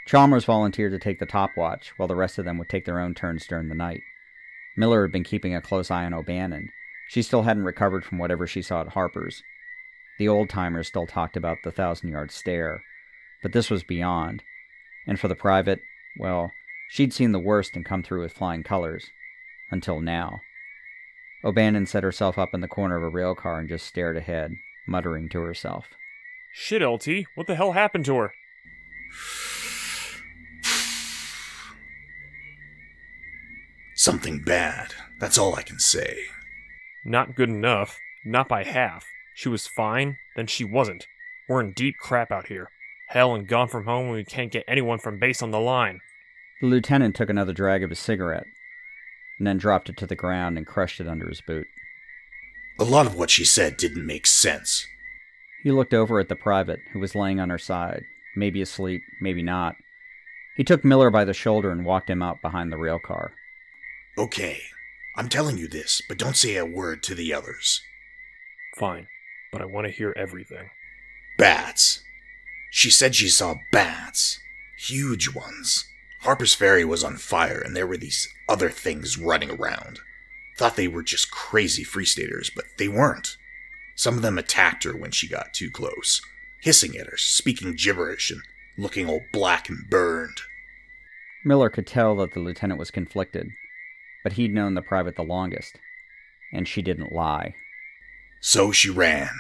Chalmers 0.05 0.45
volunteered 0.45 0.91
to 0.91 0.99
take 0.99 1.21
the 1.21 1.27
top 1.27 1.57
watch, 1.57 1.93
while 1.97 2.09
the 2.09 2.17
rest 2.17 2.39
of 2.39 2.45
them 2.45 2.59
would 2.59 2.69
take 2.69 2.85
their 2.85 2.99
own 2.99 3.15
turns 3.15 3.47
during 3.47 3.69
the 3.69 3.77
night. 3.77 4.01
Miller 4.77 5.03
had 5.03 5.13
been 5.13 5.23
keeping 5.23 5.55
a 5.55 5.61
close 5.61 5.93
eye 5.93 6.05
on 6.05 6.13
O'Bannon. 6.13 6.71
She 7.09 7.23
still 7.23 7.43
hadn't 7.43 7.67
recovered 7.67 8.05
from 8.05 8.19
whatever 8.19 8.49
she 8.49 8.61
saw 8.61 8.81
at 8.81 8.89
Harper's. 8.89 9.45
The 10.19 10.27
old 10.27 10.51
timers 10.51 10.89
still 10.89 11.07
talked 11.07 11.37
about 11.37 11.59
the 11.63 11.71
thousand 11.71 12.09
yard 12.09 12.33
stare, 12.33 12.83
but 13.45 13.53
this 13.53 13.71
was 13.71 13.85
beyond. 13.85 14.43
And 15.07 15.21
for 15.21 15.29
the 15.29 15.37
private, 15.37 15.83
well, 16.19 16.51
she'd 16.89 17.13
seen 17.13 17.31
the 17.31 17.39
worst 17.39 17.77
and 17.77 17.85
come 17.85 18.03
through 18.03 18.23
with 18.23 18.33
flying 18.33 18.65
colors. 18.65 19.09
Until 19.71 20.01
now. 20.01 20.41
O'Bannon 21.45 21.87
set 21.87 22.03
herself 22.03 22.39
up 22.39 22.53
in 22.53 22.61
the 22.61 22.69
corner 22.69 22.97
of 22.97 23.03
a 23.03 23.09
rail 23.09 23.35
car 23.35 23.61
and 23.61 23.69
just 23.69 23.87
stared 23.87 24.17
ahead, 24.17 24.53
muttering 24.87 25.29
to 25.31 25.41
herself. 25.41 25.87
Shit, 26.53 26.83
LT. 26.83 27.27
What 27.35 27.47
the 27.47 27.55
hell 27.55 27.73
happened 27.73 28.05
to 28.07 28.17
her? 28.17 28.33
Something 33.95 34.43
bad. 34.43 34.95
That's 35.19 35.39
all 35.39 35.55
I 35.55 35.63
can 35.63 35.79
say. 35.79 36.17
Not 37.05 37.35
good 37.35 37.49
enough. 37.49 37.99
Not 38.25 38.49
by 38.49 38.65
half. 38.65 39.07
She 39.35 39.49
was 39.49 39.67
fine, 39.67 40.19
then 40.37 40.47
she 40.47 40.65
wasn't. 40.65 41.07
We're 41.49 41.61
in 41.61 41.73
deep 41.73 41.97
crap 41.99 42.31
out 42.31 42.49
here. 42.49 42.69
Hell 43.09 43.35
and 43.35 43.47
gone 43.47 43.69
from 43.69 43.85
home 43.87 44.07
when 44.09 44.17
we 44.17 44.25
can't 44.25 44.53
get 44.53 44.65
anyone 44.69 44.99
from 44.99 45.19
base 45.19 45.43
on 45.43 45.51
the 45.51 45.61
line. 45.61 46.01
The 46.61 46.67
lieutenant 46.67 47.15
took 47.15 47.31
another 47.31 47.53
drag 47.53 47.83
of 47.83 47.91
his 47.91 47.99
cigarette, 47.99 48.47
and 49.39 49.47
then 49.47 49.59
dropped 49.59 49.89
it 49.89 49.97
to 49.99 50.07
the 50.07 50.17
ground 50.17 50.57
and 50.57 50.67
crushed 50.67 51.01
it 51.01 51.09
under 51.09 51.29
his 51.29 51.41
boot. 51.41 51.67
A 52.79 52.85
lot 52.85 53.07
of 53.07 53.15
what 53.15 53.31
she 53.31 53.45
said 53.45 53.77
didn't 53.77 54.07
make 54.07 54.27
sense. 54.27 54.87
He 55.63 55.73
looked 55.73 55.95
over 55.95 56.21
at 56.21 56.29
the 56.29 56.37
private, 56.37 56.81
who 56.93 57.01
was 57.01 57.15
laying 57.15 57.41
on 57.41 57.51
her 57.51 57.59
side, 57.59 58.05
maybe 58.37 58.63
asleep, 58.63 59.03
maybe 59.21 59.43
not. 59.43 59.75
He 60.57 60.65
took 60.65 60.85
Miller 60.85 61.11
by 61.11 61.25
the 61.25 61.35
shoulder 61.35 61.71
and 61.71 61.85
walked 61.85 62.11
him 62.11 62.23
out 62.23 62.41
behind 62.43 62.71
the 62.71 62.77
rail 62.77 62.99
car. 62.99 63.33
Okay, 64.17 64.61
I'm 65.17 65.29
telling 65.29 65.59
you 65.59 65.69
this, 65.69 66.03
but 66.09 66.19
don't 66.19 66.37
say 66.37 66.57
a 66.57 66.65
word 66.65 67.03
to 67.05 67.15
the 67.15 67.33
others. 67.33 67.81
Fine, 68.77 69.09
but 69.53 69.63
I 69.63 69.65
want 69.65 69.87
to 69.87 69.93
hear 69.93 70.15
everything. 70.17 70.71
Bats. 71.37 72.03
She 72.71 72.91
said 72.91 73.15
she 73.15 73.29
saw 73.29 73.57
bats. 73.73 74.39
Huge 74.79 75.35
ones. 75.35 75.89
Harper's 76.21 76.55
Ferry 76.55 76.85
was 76.85 77.05
on 77.05 77.17
fire, 77.17 77.61
and 77.61 77.77
there 77.77 77.87
were 77.87 77.97
these 77.97 78.29
other 78.49 78.71
things 78.71 79.19
running 79.19 79.51
around. 79.51 80.01
Thought 80.57 80.77
they 80.77 80.89
were 80.89 81.03
just 81.03 81.31
crazy 81.31 81.85
Free 81.85 82.05
Staters, 82.05 82.51
but 82.55 82.65
they 82.77 82.89
weren't. 82.89 83.37
Some 83.95 84.17
of 84.17 84.23
them 84.23 84.39
attacked 84.39 84.85
her 84.85 84.97
when 84.97 85.11
she 85.11 85.29
got 85.29 85.55
too 85.55 85.71
close, 85.71 86.21
hissing 86.61 86.97
at 86.97 87.07
her, 87.07 87.17
speaking 87.17 87.75
gibberish, 87.77 88.31
and 88.31 88.43
looking 88.77 89.09
all 89.09 89.23
black 89.33 89.69
and 89.69 89.89
burned. 89.89 90.41
Miller 91.45 91.71
could 91.71 91.87
tell 91.87 92.17
that 92.17 92.35
the 92.35 92.41
lieutenant 92.41 92.79
was 92.79 92.91
conflicted, 92.91 93.51
but 94.23 94.33
he'd 94.33 94.53
known 94.53 94.75
the 94.75 94.83
private 94.83 95.17
the 95.17 95.23
longest, 95.23 95.79
and 96.53 96.67
she 96.67 96.83
didn't 96.83 97.13
lie. 97.13 97.55
So 98.41 98.73
she 98.73 98.91
ran. 98.91 99.31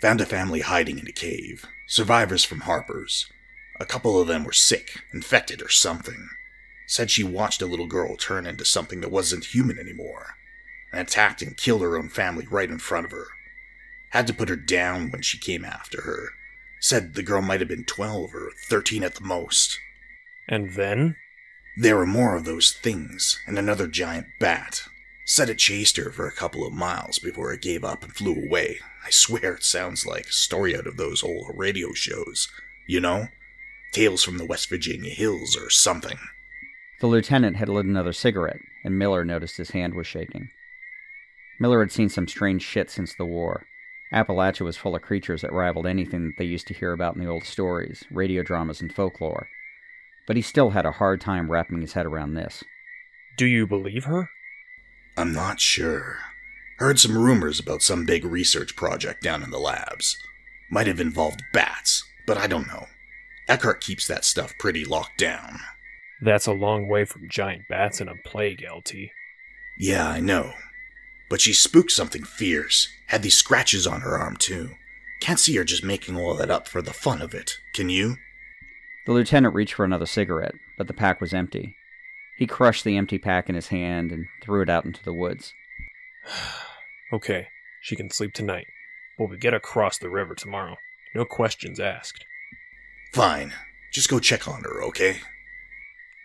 Found 0.00 0.20
a 0.20 0.26
family 0.26 0.60
hiding 0.60 0.98
in 0.98 1.06
a 1.08 1.12
cave. 1.12 1.66
Survivors 1.86 2.44
from 2.44 2.60
Harper's. 2.60 3.30
A 3.80 3.86
couple 3.86 4.20
of 4.20 4.28
them 4.28 4.44
were 4.44 4.52
sick, 4.52 5.02
infected, 5.12 5.62
or 5.62 5.68
something. 5.68 6.28
Said 6.86 7.10
she 7.10 7.22
watched 7.22 7.62
a 7.62 7.66
little 7.66 7.86
girl 7.86 8.16
turn 8.16 8.46
into 8.46 8.64
something 8.64 9.00
that 9.00 9.10
wasn't 9.10 9.46
human 9.46 9.78
anymore, 9.78 10.34
and 10.92 11.02
attacked 11.02 11.42
and 11.42 11.56
killed 11.56 11.82
her 11.82 11.96
own 11.96 12.08
family 12.08 12.46
right 12.50 12.70
in 12.70 12.78
front 12.78 13.06
of 13.06 13.12
her. 13.12 13.28
Had 14.10 14.26
to 14.26 14.34
put 14.34 14.48
her 14.48 14.56
down 14.56 15.10
when 15.10 15.22
she 15.22 15.38
came 15.38 15.64
after 15.64 16.02
her. 16.02 16.30
Said 16.80 17.14
the 17.14 17.22
girl 17.22 17.42
might 17.42 17.60
have 17.60 17.68
been 17.68 17.84
12 17.84 18.34
or 18.34 18.52
13 18.68 19.04
at 19.04 19.16
the 19.16 19.24
most. 19.24 19.78
And 20.48 20.74
then? 20.74 21.16
There 21.76 21.96
were 21.96 22.06
more 22.06 22.34
of 22.34 22.44
those 22.44 22.72
things, 22.72 23.40
and 23.46 23.58
another 23.58 23.86
giant 23.86 24.26
bat. 24.40 24.82
Said 25.26 25.50
it 25.50 25.58
chased 25.58 25.98
her 25.98 26.10
for 26.10 26.26
a 26.26 26.32
couple 26.32 26.66
of 26.66 26.72
miles 26.72 27.18
before 27.18 27.52
it 27.52 27.60
gave 27.60 27.84
up 27.84 28.02
and 28.02 28.12
flew 28.12 28.34
away. 28.34 28.80
I 29.04 29.10
swear 29.10 29.54
it 29.54 29.64
sounds 29.64 30.06
like 30.06 30.26
a 30.26 30.32
story 30.32 30.76
out 30.76 30.86
of 30.86 30.96
those 30.96 31.22
old 31.22 31.52
radio 31.54 31.92
shows. 31.92 32.48
You 32.86 33.00
know? 33.00 33.28
Tales 33.92 34.22
from 34.22 34.38
the 34.38 34.46
West 34.46 34.68
Virginia 34.68 35.10
hills 35.10 35.56
or 35.56 35.70
something. 35.70 36.18
The 37.00 37.06
lieutenant 37.06 37.56
had 37.56 37.68
lit 37.68 37.86
another 37.86 38.12
cigarette, 38.12 38.60
and 38.84 38.98
Miller 38.98 39.24
noticed 39.24 39.56
his 39.56 39.70
hand 39.70 39.94
was 39.94 40.06
shaking. 40.06 40.50
Miller 41.60 41.80
had 41.80 41.92
seen 41.92 42.08
some 42.08 42.28
strange 42.28 42.62
shit 42.62 42.90
since 42.90 43.14
the 43.14 43.24
war. 43.24 43.66
Appalachia 44.12 44.62
was 44.62 44.76
full 44.76 44.96
of 44.96 45.02
creatures 45.02 45.42
that 45.42 45.52
rivaled 45.52 45.86
anything 45.86 46.24
that 46.26 46.34
they 46.38 46.44
used 46.44 46.66
to 46.68 46.74
hear 46.74 46.92
about 46.92 47.14
in 47.14 47.22
the 47.22 47.30
old 47.30 47.44
stories, 47.44 48.04
radio 48.10 48.42
dramas, 48.42 48.80
and 48.80 48.94
folklore. 48.94 49.48
But 50.26 50.36
he 50.36 50.42
still 50.42 50.70
had 50.70 50.86
a 50.86 50.92
hard 50.92 51.20
time 51.20 51.50
wrapping 51.50 51.80
his 51.80 51.92
head 51.92 52.06
around 52.06 52.34
this. 52.34 52.64
Do 53.36 53.46
you 53.46 53.66
believe 53.66 54.04
her? 54.04 54.30
I'm 55.16 55.32
not 55.32 55.60
sure. 55.60 56.18
Heard 56.78 56.98
some 57.00 57.18
rumors 57.18 57.58
about 57.58 57.82
some 57.82 58.04
big 58.04 58.24
research 58.24 58.76
project 58.76 59.22
down 59.22 59.42
in 59.42 59.50
the 59.50 59.58
labs. 59.58 60.16
Might 60.70 60.86
have 60.86 61.00
involved 61.00 61.42
bats, 61.52 62.04
but 62.26 62.38
I 62.38 62.46
don't 62.46 62.68
know. 62.68 62.86
Eckhart 63.48 63.80
keeps 63.80 64.06
that 64.06 64.24
stuff 64.24 64.54
pretty 64.58 64.84
locked 64.84 65.18
down. 65.18 65.60
That's 66.20 66.46
a 66.46 66.52
long 66.52 66.88
way 66.88 67.04
from 67.04 67.28
giant 67.30 67.62
bats 67.68 68.00
and 68.00 68.10
a 68.10 68.14
plague, 68.24 68.62
LT. 68.62 69.10
Yeah, 69.78 70.06
I 70.06 70.20
know. 70.20 70.52
But 71.30 71.40
she 71.40 71.52
spooked 71.52 71.92
something 71.92 72.24
fierce. 72.24 72.88
Had 73.06 73.22
these 73.22 73.36
scratches 73.36 73.86
on 73.86 74.02
her 74.02 74.18
arm, 74.18 74.36
too. 74.36 74.70
Can't 75.20 75.40
see 75.40 75.56
her 75.56 75.64
just 75.64 75.84
making 75.84 76.16
all 76.16 76.34
that 76.34 76.50
up 76.50 76.68
for 76.68 76.82
the 76.82 76.92
fun 76.92 77.22
of 77.22 77.34
it. 77.34 77.58
Can 77.72 77.88
you? 77.88 78.16
The 79.06 79.12
lieutenant 79.12 79.54
reached 79.54 79.74
for 79.74 79.84
another 79.84 80.06
cigarette, 80.06 80.54
but 80.76 80.86
the 80.86 80.92
pack 80.92 81.20
was 81.20 81.32
empty. 81.32 81.74
He 82.36 82.46
crushed 82.46 82.84
the 82.84 82.96
empty 82.96 83.18
pack 83.18 83.48
in 83.48 83.54
his 83.54 83.68
hand 83.68 84.12
and 84.12 84.26
threw 84.42 84.62
it 84.62 84.68
out 84.68 84.84
into 84.84 85.02
the 85.02 85.14
woods. 85.14 85.54
Okay, 87.10 87.48
she 87.80 87.96
can 87.96 88.10
sleep 88.10 88.34
tonight, 88.34 88.66
but 89.16 89.30
we 89.30 89.38
get 89.38 89.54
across 89.54 89.96
the 89.96 90.10
river 90.10 90.34
tomorrow. 90.34 90.76
No 91.14 91.24
questions 91.24 91.80
asked. 91.80 92.26
Fine. 93.18 93.52
Just 93.90 94.08
go 94.08 94.20
check 94.20 94.46
on 94.46 94.62
her, 94.62 94.80
okay? 94.84 95.16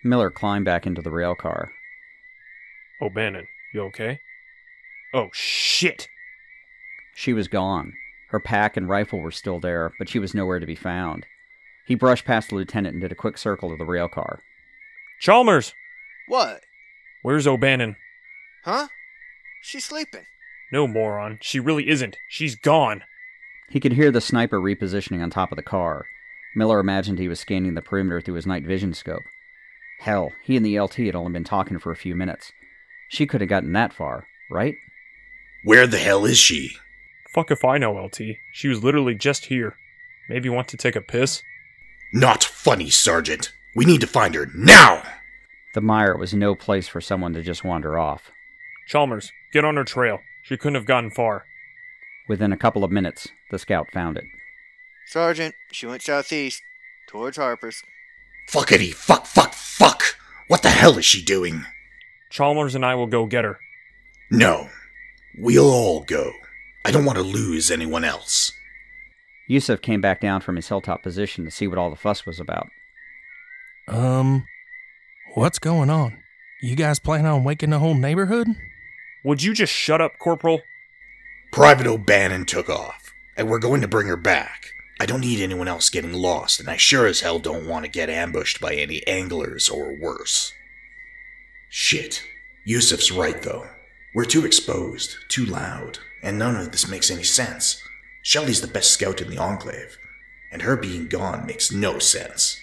Miller 0.04 0.30
climbed 0.30 0.66
back 0.66 0.86
into 0.86 1.02
the 1.02 1.10
rail 1.10 1.34
car. 1.34 1.72
Oh, 3.02 3.08
O'Bannon, 3.08 3.48
you 3.74 3.82
okay? 3.86 4.20
Oh, 5.12 5.30
shit! 5.34 6.08
She 7.16 7.34
was 7.34 7.48
gone. 7.48 7.94
Her 8.30 8.40
pack 8.40 8.78
and 8.78 8.88
rifle 8.88 9.22
were 9.22 9.32
still 9.32 9.60
there, 9.60 9.94
but 9.98 10.08
she 10.08 10.20
was 10.20 10.36
nowhere 10.36 10.60
to 10.60 10.68
be 10.68 10.76
found. 10.76 11.26
He 11.88 11.96
brushed 11.96 12.26
past 12.26 12.50
the 12.50 12.56
lieutenant 12.58 12.94
and 12.94 13.02
did 13.02 13.12
a 13.12 13.16
quick 13.16 13.40
circle 13.40 13.72
to 13.72 13.76
the 13.76 13.86
rail 13.86 14.08
car. 14.08 14.42
Chalmers! 15.20 15.74
What? 16.28 16.62
Where's 17.24 17.48
O'Bannon? 17.48 17.96
Huh? 18.66 18.90
She's 19.64 19.86
sleeping. 19.86 20.28
No, 20.72 20.86
moron. 20.86 21.40
She 21.42 21.60
really 21.60 21.90
isn't. 21.90 22.18
She's 22.30 22.54
gone. 22.54 23.04
He 23.72 23.80
could 23.80 23.94
hear 23.94 24.12
the 24.12 24.22
sniper 24.22 24.60
repositioning 24.60 25.24
on 25.24 25.32
top 25.32 25.52
of 25.52 25.56
the 25.56 25.64
car. 25.64 26.06
Miller 26.56 26.80
imagined 26.80 27.20
he 27.20 27.28
was 27.28 27.39
scanning 27.39 27.74
the 27.74 27.82
perimeter 27.82 28.22
through 28.22 28.36
his 28.36 28.48
night 28.48 28.63
vision 28.63 28.94
scope. 28.94 29.24
Hell, 30.00 30.32
he 30.44 30.58
and 30.58 30.66
the 30.66 30.80
LT 30.80 30.96
had 30.96 31.16
only 31.16 31.32
been 31.32 31.44
talking 31.44 31.80
for 31.80 31.92
a 31.92 31.96
few 31.96 32.16
minutes. 32.16 32.52
She 33.10 33.26
could 33.26 33.42
have 33.42 33.50
gotten 33.50 33.74
that 33.74 33.94
far, 33.94 34.26
right? 34.52 34.76
Where 35.63 35.88
the 35.88 35.98
hell 35.98 36.26
is 36.26 36.38
she? 36.38 36.72
Fuck 37.34 37.52
if 37.52 37.63
I 37.63 37.78
know, 37.78 37.94
LT. 37.94 38.22
She 38.52 38.68
was 38.68 38.84
literally 38.84 39.16
just 39.16 39.46
here. 39.46 39.76
Maybe 40.30 40.50
want 40.50 40.68
to 40.70 40.78
take 40.78 40.96
a 40.96 41.02
piss? 41.02 41.42
Not 42.13 42.44
funny, 42.44 42.89
Sergeant. 42.89 43.54
We 43.76 43.86
need 43.86 44.02
to 44.02 44.08
find 44.08 44.36
her 44.36 44.48
now! 44.54 45.04
The 45.74 45.82
mire 45.82 46.16
was 46.16 46.34
no 46.34 46.54
place 46.54 46.88
for 46.88 47.02
someone 47.02 47.34
to 47.34 47.42
just 47.42 47.63
wander 47.63 47.98
off. 47.98 48.32
Chalmers, 48.88 49.32
get 49.52 49.66
on 49.66 49.76
her 49.78 49.84
trail. 49.84 50.20
She 50.44 50.58
couldn't 50.58 50.76
have 50.76 50.86
gotten 50.86 51.10
far. 51.10 51.46
Within 52.28 52.54
a 52.54 52.58
couple 52.58 52.84
of 52.84 52.92
minutes, 52.92 53.28
the 53.50 53.58
scout 53.58 53.88
found 53.92 54.18
it. 54.18 54.26
Sergeant, 55.08 55.56
she 55.72 55.86
went 55.86 56.02
southeast, 56.02 56.62
towards 57.08 57.38
Harper's. 57.38 57.84
Fuckity, 58.50 58.94
fuck, 58.94 59.26
fuck, 59.26 59.54
fuck! 59.54 60.18
What 60.48 60.62
the 60.63 60.70
hell 60.70 60.98
is 60.98 61.06
she 61.06 61.24
doing? 61.24 61.66
Chalmers 62.30 62.76
and 62.76 62.86
I 62.86 62.96
will 62.96 63.08
go 63.08 63.26
get 63.26 63.46
her. 63.46 63.60
No. 64.32 64.70
We'll 65.38 65.70
all 65.70 66.04
go. 66.04 66.32
I 66.86 66.92
don't 66.92 67.06
want 67.06 67.18
to 67.18 67.24
lose 67.24 67.72
anyone 67.72 68.04
else. 68.04 68.52
Yusuf 69.48 69.82
came 69.82 70.02
back 70.02 70.22
down 70.22 70.42
from 70.42 70.56
his 70.56 70.68
hilltop 70.68 71.04
position 71.04 71.46
to 71.46 71.52
see 71.52 71.68
what 71.68 71.78
all 71.78 71.89
the 71.89 71.96
fuss 71.96 72.26
was 72.26 72.39
about. 72.39 72.68
Um, 73.88 74.46
what's 75.36 75.60
going 75.60 75.89
on? 75.89 76.24
You 76.62 76.76
guys 76.76 77.00
plan 77.00 77.26
on 77.26 77.44
waking 77.44 77.72
the 77.72 77.80
whole 77.80 77.94
neighborhood? 77.94 78.48
Would 79.24 79.44
you 79.44 79.54
just 79.54 79.74
shut 79.74 80.02
up, 80.02 80.13
Corporal? 80.18 80.62
Private 81.52 81.88
O'Bannon 81.88 82.46
took 82.46 82.70
off, 82.70 83.13
and 83.38 83.50
we're 83.50 83.60
going 83.60 83.82
to 83.82 83.88
bring 83.88 84.08
her 84.08 84.18
back. 84.18 84.74
I 85.04 85.06
don't 85.06 85.20
need 85.20 85.42
anyone 85.42 85.68
else 85.68 85.89
getting 85.89 86.13
lost, 86.13 86.62
and 86.62 86.70
I 86.70 86.78
sure 86.78 87.08
as 87.08 87.20
hell 87.20 87.38
don't 87.38 87.68
want 87.68 87.84
to 87.84 87.92
get 87.92 88.10
ambushed 88.10 88.62
by 88.62 88.74
any 88.74 89.06
anglers 89.06 89.68
or 89.68 89.94
worse. 89.94 90.54
Shit. 91.68 92.24
Yusuf's 92.63 93.12
right, 93.12 93.42
though. 93.42 93.68
We're 94.16 94.24
too 94.24 94.46
exposed, 94.46 95.18
too 95.28 95.44
loud, 95.44 96.00
and 96.22 96.39
none 96.39 96.56
of 96.56 96.72
this 96.72 96.88
makes 96.88 97.12
any 97.12 97.24
sense. 97.24 97.84
Shelley's 98.22 98.62
the 98.62 98.68
best 98.68 98.92
scout 98.92 99.20
in 99.20 99.30
the 99.30 99.38
Enclave, 99.38 99.98
and 100.54 100.62
her 100.62 100.78
being 100.78 101.10
gone 101.10 101.46
makes 101.46 101.70
no 101.70 102.00
sense. 102.00 102.62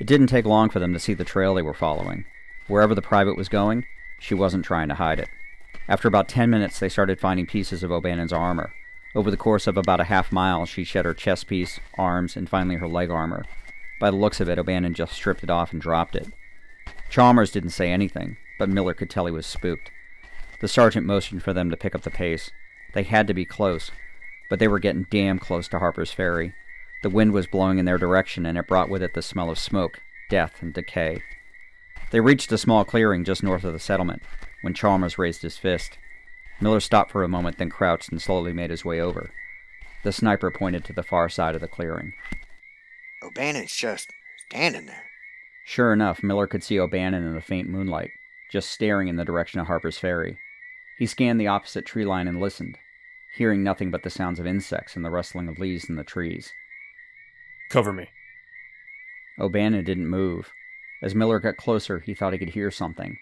It 0.00 0.08
didn't 0.08 0.26
take 0.26 0.46
long 0.46 0.68
for 0.68 0.80
them 0.80 0.92
to 0.94 0.98
see 0.98 1.14
the 1.14 1.22
trail 1.22 1.54
they 1.54 1.62
were 1.62 1.74
following. 1.74 2.24
Wherever 2.66 2.92
the 2.92 3.02
private 3.02 3.36
was 3.36 3.48
going, 3.48 3.86
she 4.18 4.34
wasn't 4.34 4.64
trying 4.64 4.88
to 4.88 4.96
hide 4.96 5.20
it. 5.20 5.28
After 5.86 6.08
about 6.08 6.28
ten 6.28 6.50
minutes, 6.50 6.80
they 6.80 6.88
started 6.88 7.20
finding 7.20 7.46
pieces 7.46 7.84
of 7.84 7.92
O'Bannon's 7.92 8.32
armor. 8.32 8.72
Over 9.16 9.30
the 9.30 9.38
course 9.38 9.66
of 9.66 9.78
about 9.78 9.98
a 9.98 10.04
half 10.04 10.30
mile, 10.30 10.66
she 10.66 10.84
shed 10.84 11.06
her 11.06 11.14
chest 11.14 11.46
piece, 11.46 11.80
arms, 11.96 12.36
and 12.36 12.50
finally 12.50 12.76
her 12.76 12.86
leg 12.86 13.10
armor. 13.10 13.46
By 13.98 14.10
the 14.10 14.16
looks 14.18 14.40
of 14.40 14.48
it, 14.50 14.58
O'Bannon 14.58 14.92
just 14.92 15.14
stripped 15.14 15.42
it 15.42 15.48
off 15.48 15.72
and 15.72 15.80
dropped 15.80 16.14
it. 16.14 16.28
Chalmers 17.08 17.50
didn't 17.50 17.70
say 17.70 17.90
anything, 17.90 18.36
but 18.58 18.68
Miller 18.68 18.92
could 18.92 19.08
tell 19.08 19.24
he 19.24 19.32
was 19.32 19.46
spooked. 19.46 19.90
The 20.60 20.68
sergeant 20.68 21.06
motioned 21.06 21.42
for 21.42 21.54
them 21.54 21.70
to 21.70 21.78
pick 21.78 21.94
up 21.94 22.02
the 22.02 22.10
pace. 22.10 22.50
They 22.92 23.04
had 23.04 23.26
to 23.28 23.32
be 23.32 23.46
close, 23.46 23.90
but 24.50 24.58
they 24.58 24.68
were 24.68 24.78
getting 24.78 25.06
damn 25.08 25.38
close 25.38 25.66
to 25.68 25.78
Harper's 25.78 26.12
Ferry. 26.12 26.52
The 27.02 27.08
wind 27.08 27.32
was 27.32 27.46
blowing 27.46 27.78
in 27.78 27.86
their 27.86 27.96
direction, 27.96 28.44
and 28.44 28.58
it 28.58 28.68
brought 28.68 28.90
with 28.90 29.02
it 29.02 29.14
the 29.14 29.22
smell 29.22 29.48
of 29.48 29.58
smoke, 29.58 30.02
death, 30.28 30.60
and 30.60 30.74
decay. 30.74 31.22
They 32.10 32.20
reached 32.20 32.52
a 32.52 32.58
small 32.58 32.84
clearing 32.84 33.24
just 33.24 33.42
north 33.42 33.64
of 33.64 33.72
the 33.72 33.78
settlement 33.78 34.22
when 34.60 34.74
Chalmers 34.74 35.16
raised 35.16 35.40
his 35.40 35.56
fist. 35.56 35.96
Miller 36.60 36.80
stopped 36.80 37.10
for 37.10 37.22
a 37.22 37.28
moment, 37.28 37.58
then 37.58 37.70
crouched 37.70 38.10
and 38.10 38.20
slowly 38.20 38.52
made 38.52 38.70
his 38.70 38.84
way 38.84 39.00
over. 39.00 39.30
The 40.04 40.12
sniper 40.12 40.50
pointed 40.50 40.84
to 40.84 40.92
the 40.92 41.02
far 41.02 41.28
side 41.28 41.54
of 41.54 41.60
the 41.60 41.68
clearing. 41.68 42.12
O'Bannon's 43.22 43.74
just 43.74 44.12
standing 44.46 44.86
there. 44.86 45.04
Sure 45.64 45.92
enough, 45.92 46.22
Miller 46.22 46.46
could 46.46 46.62
see 46.62 46.78
O'Bannon 46.78 47.24
in 47.24 47.34
the 47.34 47.40
faint 47.40 47.68
moonlight, 47.68 48.10
just 48.50 48.70
staring 48.70 49.08
in 49.08 49.16
the 49.16 49.24
direction 49.24 49.60
of 49.60 49.66
Harper's 49.66 49.98
Ferry. 49.98 50.38
He 50.98 51.06
scanned 51.06 51.40
the 51.40 51.48
opposite 51.48 51.84
tree 51.84 52.04
line 52.04 52.28
and 52.28 52.40
listened, 52.40 52.78
hearing 53.36 53.62
nothing 53.62 53.90
but 53.90 54.02
the 54.02 54.10
sounds 54.10 54.38
of 54.38 54.46
insects 54.46 54.96
and 54.96 55.04
the 55.04 55.10
rustling 55.10 55.48
of 55.48 55.58
leaves 55.58 55.88
in 55.88 55.96
the 55.96 56.04
trees. 56.04 56.52
Cover 57.68 57.92
me. 57.92 58.08
O'Bannon 59.38 59.84
didn't 59.84 60.06
move. 60.06 60.52
As 61.02 61.14
Miller 61.14 61.40
got 61.40 61.56
closer, 61.56 61.98
he 61.98 62.14
thought 62.14 62.32
he 62.32 62.38
could 62.38 62.50
hear 62.50 62.70
something. 62.70 63.18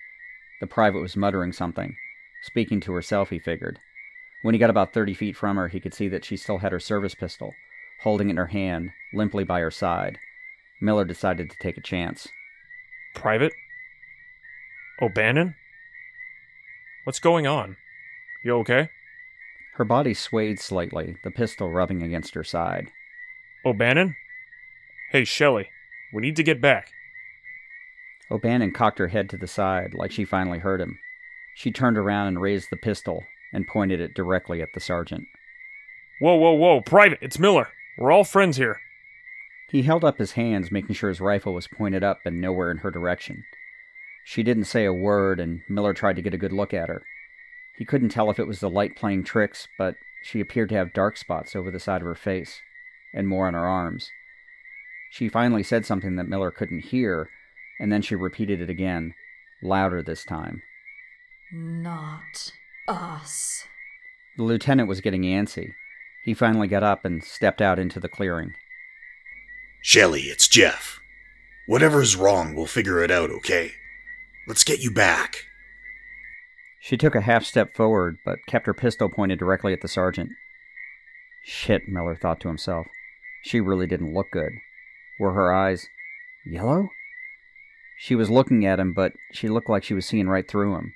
The 0.60 0.66
private 0.66 1.00
was 1.00 1.16
muttering 1.16 1.52
something, 1.52 1.96
speaking 2.44 2.78
to 2.78 2.92
herself, 2.92 3.30
he 3.30 3.38
figured. 3.38 3.78
When 4.42 4.54
he 4.54 4.58
got 4.58 4.68
about 4.68 4.92
30 4.92 5.14
feet 5.14 5.36
from 5.36 5.56
her, 5.56 5.68
he 5.68 5.80
could 5.80 5.94
see 5.94 6.08
that 6.08 6.24
she 6.24 6.36
still 6.36 6.58
had 6.58 6.72
her 6.72 6.80
service 6.80 7.14
pistol, 7.14 7.54
holding 8.02 8.28
it 8.28 8.32
in 8.32 8.36
her 8.36 8.48
hand, 8.48 8.90
limply 9.14 9.44
by 9.44 9.60
her 9.60 9.70
side. 9.70 10.18
Miller 10.80 11.06
decided 11.06 11.48
to 11.50 11.56
take 11.56 11.78
a 11.78 11.82
chance. 11.82 12.28
Private? 13.14 13.52
O'Bannon? 15.00 15.54
What's 17.04 17.18
going 17.18 17.46
on? 17.46 17.76
You 18.42 18.56
okay? 18.58 18.90
Her 19.76 19.84
body 19.84 20.12
swayed 20.12 20.60
slightly, 20.60 21.16
the 21.24 21.30
pistol 21.30 21.70
rubbing 21.70 22.02
against 22.02 22.34
her 22.34 22.44
side. 22.44 22.90
O'Bannon? 23.64 24.14
Hey, 25.10 25.24
Shelley, 25.24 25.70
we 26.12 26.20
need 26.20 26.36
to 26.36 26.42
get 26.42 26.60
back. 26.60 26.90
O'Bannon 28.30 28.72
cocked 28.72 28.98
her 28.98 29.08
head 29.08 29.30
to 29.30 29.38
the 29.38 29.46
side, 29.46 29.94
like 29.94 30.12
she 30.12 30.26
finally 30.26 30.58
heard 30.58 30.82
him. 30.82 30.98
She 31.54 31.70
turned 31.70 31.96
around 31.96 32.28
and 32.28 32.40
raised 32.40 32.70
the 32.70 32.76
pistol 32.76 33.24
and 33.52 33.66
pointed 33.66 34.00
it 34.00 34.14
directly 34.14 34.60
at 34.60 34.72
the 34.74 34.80
sergeant. 34.80 35.26
Whoa, 36.20 36.34
whoa, 36.36 36.52
whoa, 36.52 36.80
Private, 36.80 37.18
it's 37.20 37.38
Miller. 37.38 37.68
We're 37.96 38.12
all 38.12 38.24
friends 38.24 38.56
here. 38.56 38.80
He 39.68 39.82
held 39.82 40.04
up 40.04 40.18
his 40.18 40.32
hands, 40.32 40.70
making 40.70 40.94
sure 40.94 41.08
his 41.08 41.20
rifle 41.20 41.54
was 41.54 41.68
pointed 41.68 42.04
up 42.04 42.18
and 42.24 42.40
nowhere 42.40 42.70
in 42.70 42.78
her 42.78 42.90
direction. 42.90 43.44
She 44.24 44.42
didn't 44.42 44.64
say 44.64 44.84
a 44.84 44.92
word, 44.92 45.38
and 45.40 45.62
Miller 45.68 45.94
tried 45.94 46.16
to 46.16 46.22
get 46.22 46.34
a 46.34 46.38
good 46.38 46.52
look 46.52 46.72
at 46.74 46.88
her. 46.88 47.02
He 47.76 47.84
couldn't 47.84 48.10
tell 48.10 48.30
if 48.30 48.38
it 48.38 48.46
was 48.46 48.60
the 48.60 48.70
light 48.70 48.96
playing 48.96 49.24
tricks, 49.24 49.68
but 49.76 49.96
she 50.22 50.40
appeared 50.40 50.68
to 50.70 50.76
have 50.76 50.92
dark 50.92 51.16
spots 51.16 51.54
over 51.54 51.70
the 51.70 51.80
side 51.80 52.00
of 52.00 52.06
her 52.06 52.14
face, 52.14 52.60
and 53.12 53.28
more 53.28 53.46
on 53.46 53.54
her 53.54 53.66
arms. 53.66 54.10
She 55.10 55.28
finally 55.28 55.62
said 55.62 55.84
something 55.84 56.16
that 56.16 56.28
Miller 56.28 56.50
couldn't 56.50 56.86
hear, 56.86 57.28
and 57.78 57.92
then 57.92 58.02
she 58.02 58.14
repeated 58.14 58.60
it 58.60 58.70
again, 58.70 59.14
louder 59.62 60.02
this 60.02 60.24
time. 60.24 60.62
Not 61.56 62.50
us. 62.88 63.64
The 64.36 64.42
lieutenant 64.42 64.88
was 64.88 65.00
getting 65.00 65.22
antsy. 65.22 65.74
He 66.24 66.34
finally 66.34 66.66
got 66.66 66.82
up 66.82 67.04
and 67.04 67.22
stepped 67.22 67.62
out 67.62 67.78
into 67.78 68.00
the 68.00 68.08
clearing. 68.08 68.54
Shelley, 69.80 70.22
it's 70.22 70.48
Jeff. 70.48 70.98
Whatever's 71.68 72.16
wrong, 72.16 72.56
we'll 72.56 72.66
figure 72.66 73.04
it 73.04 73.12
out, 73.12 73.30
okay? 73.30 73.70
Let's 74.48 74.64
get 74.64 74.82
you 74.82 74.90
back. 74.90 75.44
She 76.80 76.96
took 76.96 77.14
a 77.14 77.20
half 77.20 77.44
step 77.44 77.76
forward, 77.76 78.16
but 78.24 78.44
kept 78.48 78.66
her 78.66 78.74
pistol 78.74 79.08
pointed 79.08 79.38
directly 79.38 79.72
at 79.72 79.80
the 79.80 79.86
sergeant. 79.86 80.30
Shit, 81.44 81.82
Miller 81.86 82.16
thought 82.16 82.40
to 82.40 82.48
himself. 82.48 82.88
She 83.44 83.60
really 83.60 83.86
didn't 83.86 84.12
look 84.12 84.32
good. 84.32 84.50
Were 85.20 85.34
her 85.34 85.54
eyes 85.54 85.86
yellow? 86.44 86.88
She 87.96 88.16
was 88.16 88.28
looking 88.28 88.66
at 88.66 88.80
him, 88.80 88.92
but 88.92 89.12
she 89.32 89.48
looked 89.48 89.70
like 89.70 89.84
she 89.84 89.94
was 89.94 90.04
seeing 90.04 90.26
right 90.26 90.48
through 90.48 90.74
him. 90.74 90.94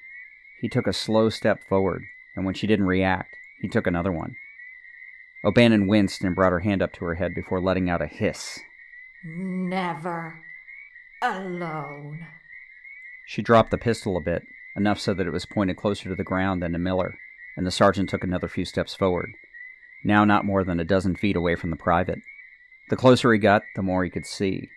He 0.61 0.69
took 0.69 0.87
a 0.87 0.93
slow 0.93 1.31
step 1.31 1.63
forward, 1.63 2.03
and 2.35 2.45
when 2.45 2.55
she 2.55 2.67
didn't 2.67 2.87
react, 2.87 3.35
he 3.61 3.69
took 3.69 3.87
another 3.87 4.13
one. 4.13 4.37
O'Bannon 5.45 5.87
winced 5.87 6.23
and 6.25 6.35
brought 6.35 6.53
her 6.53 6.61
hand 6.61 6.83
up 6.83 6.93
to 6.95 7.05
her 7.05 7.15
head 7.15 7.35
before 7.35 7.61
letting 7.61 7.89
out 7.89 8.03
a 8.03 8.07
hiss. 8.07 8.59
Never 9.25 10.41
alone. 11.23 12.27
She 13.27 13.43
dropped 13.43 13.71
the 13.71 13.79
pistol 13.79 14.17
a 14.17 14.21
bit, 14.21 14.43
enough 14.77 14.99
so 14.99 15.15
that 15.15 15.27
it 15.27 15.33
was 15.33 15.47
pointed 15.47 15.77
closer 15.77 16.09
to 16.09 16.15
the 16.15 16.25
ground 16.25 16.63
than 16.63 16.73
to 16.73 16.79
Miller, 16.79 17.19
and 17.57 17.67
the 17.67 17.71
sergeant 17.71 18.09
took 18.09 18.25
another 18.25 18.49
few 18.49 18.65
steps 18.65 18.95
forward, 18.95 19.31
now 20.05 20.25
not 20.25 20.45
more 20.45 20.65
than 20.65 20.81
a 20.81 20.85
dozen 20.85 21.15
feet 21.15 21.37
away 21.37 21.55
from 21.55 21.71
the 21.71 21.77
private. 21.77 22.21
The 22.89 22.97
closer 22.97 23.33
he 23.33 23.39
got, 23.39 23.63
the 23.77 23.83
more 23.83 24.03
he 24.03 24.11
could 24.11 24.27
see. 24.27 24.71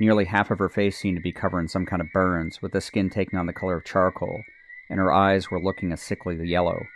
Nearly 0.00 0.24
half 0.24 0.50
of 0.50 0.58
her 0.58 0.68
face 0.68 0.96
seemed 0.96 1.16
to 1.16 1.22
be 1.22 1.32
covered 1.32 1.60
in 1.60 1.68
some 1.68 1.84
kind 1.84 2.00
of 2.00 2.12
burns, 2.12 2.62
with 2.62 2.72
the 2.72 2.80
skin 2.80 3.10
taking 3.10 3.38
on 3.38 3.46
the 3.46 3.52
color 3.52 3.76
of 3.76 3.84
charcoal, 3.84 4.42
and 4.88 4.98
her 4.98 5.12
eyes 5.12 5.50
were 5.50 5.60
looking 5.60 5.92
a 5.92 5.96
sickly 5.96 6.36
yellow. 6.46 6.86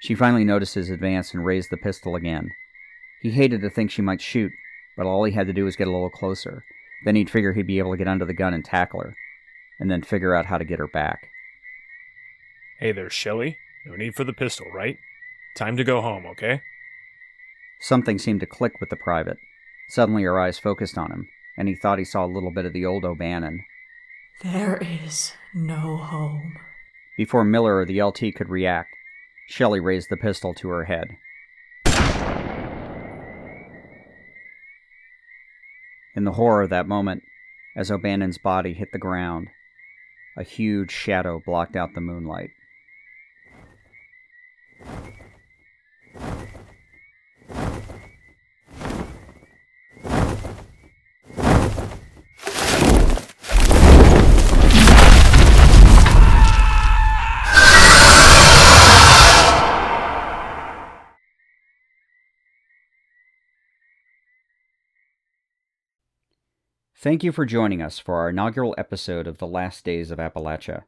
She 0.00 0.14
finally 0.14 0.44
noticed 0.44 0.74
his 0.74 0.90
advance 0.90 1.34
and 1.34 1.44
raised 1.44 1.70
the 1.70 1.76
pistol 1.76 2.14
again. 2.14 2.50
He 3.20 3.30
hated 3.30 3.60
to 3.62 3.70
think 3.70 3.90
she 3.90 4.02
might 4.02 4.20
shoot, 4.20 4.52
but 4.96 5.06
all 5.06 5.24
he 5.24 5.32
had 5.32 5.46
to 5.48 5.52
do 5.52 5.64
was 5.64 5.76
get 5.76 5.88
a 5.88 5.92
little 5.92 6.10
closer. 6.10 6.64
Then 7.04 7.16
he'd 7.16 7.30
figure 7.30 7.52
he'd 7.52 7.66
be 7.66 7.78
able 7.78 7.92
to 7.92 7.96
get 7.96 8.08
under 8.08 8.24
the 8.24 8.34
gun 8.34 8.54
and 8.54 8.64
tackle 8.64 9.00
her, 9.00 9.14
and 9.80 9.90
then 9.90 10.02
figure 10.02 10.34
out 10.34 10.46
how 10.46 10.58
to 10.58 10.64
get 10.64 10.78
her 10.78 10.88
back. 10.88 11.28
Hey 12.78 12.92
there, 12.92 13.10
Shelley. 13.10 13.58
No 13.86 13.96
need 13.96 14.14
for 14.14 14.24
the 14.24 14.32
pistol, 14.32 14.66
right? 14.72 14.98
Time 15.56 15.76
to 15.76 15.84
go 15.84 16.00
home, 16.00 16.26
okay? 16.26 16.62
Something 17.80 18.18
seemed 18.18 18.40
to 18.40 18.46
click 18.46 18.80
with 18.80 18.90
the 18.90 18.96
private. 18.96 19.38
Suddenly 19.88 20.22
her 20.24 20.38
eyes 20.38 20.58
focused 20.58 20.98
on 20.98 21.10
him, 21.10 21.28
and 21.56 21.68
he 21.68 21.74
thought 21.74 21.98
he 21.98 22.04
saw 22.04 22.24
a 22.24 22.26
little 22.26 22.52
bit 22.52 22.66
of 22.66 22.72
the 22.72 22.84
old 22.86 23.04
O'Bannon. 23.04 23.64
There 24.42 24.76
is 24.76 25.32
no 25.54 25.96
home. 25.96 26.58
Before 27.18 27.44
Miller 27.44 27.78
or 27.78 27.84
the 27.84 28.00
LT 28.00 28.32
could 28.36 28.48
react, 28.48 28.94
Shelley 29.48 29.80
raised 29.80 30.08
the 30.08 30.16
pistol 30.16 30.54
to 30.54 30.68
her 30.68 30.84
head. 30.84 31.16
In 36.14 36.22
the 36.22 36.34
horror 36.34 36.62
of 36.62 36.70
that 36.70 36.86
moment, 36.86 37.24
as 37.74 37.90
O'Bannon's 37.90 38.38
body 38.38 38.72
hit 38.72 38.92
the 38.92 38.98
ground, 38.98 39.48
a 40.36 40.44
huge 40.44 40.92
shadow 40.92 41.42
blocked 41.44 41.74
out 41.74 41.88
the 41.96 42.00
moonlight. 42.00 42.50
Thank 67.00 67.22
you 67.22 67.30
for 67.30 67.46
joining 67.46 67.80
us 67.80 68.00
for 68.00 68.16
our 68.16 68.30
inaugural 68.30 68.74
episode 68.76 69.28
of 69.28 69.38
The 69.38 69.46
Last 69.46 69.84
Days 69.84 70.10
of 70.10 70.18
Appalachia. 70.18 70.82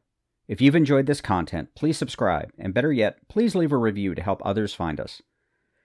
If 0.45 0.59
you've 0.59 0.75
enjoyed 0.75 1.05
this 1.05 1.21
content, 1.21 1.73
please 1.73 1.97
subscribe, 1.97 2.51
and 2.57 2.73
better 2.73 2.91
yet, 2.91 3.25
please 3.29 3.55
leave 3.55 3.71
a 3.71 3.77
review 3.77 4.13
to 4.15 4.21
help 4.21 4.41
others 4.43 4.73
find 4.73 4.99
us. 4.99 5.21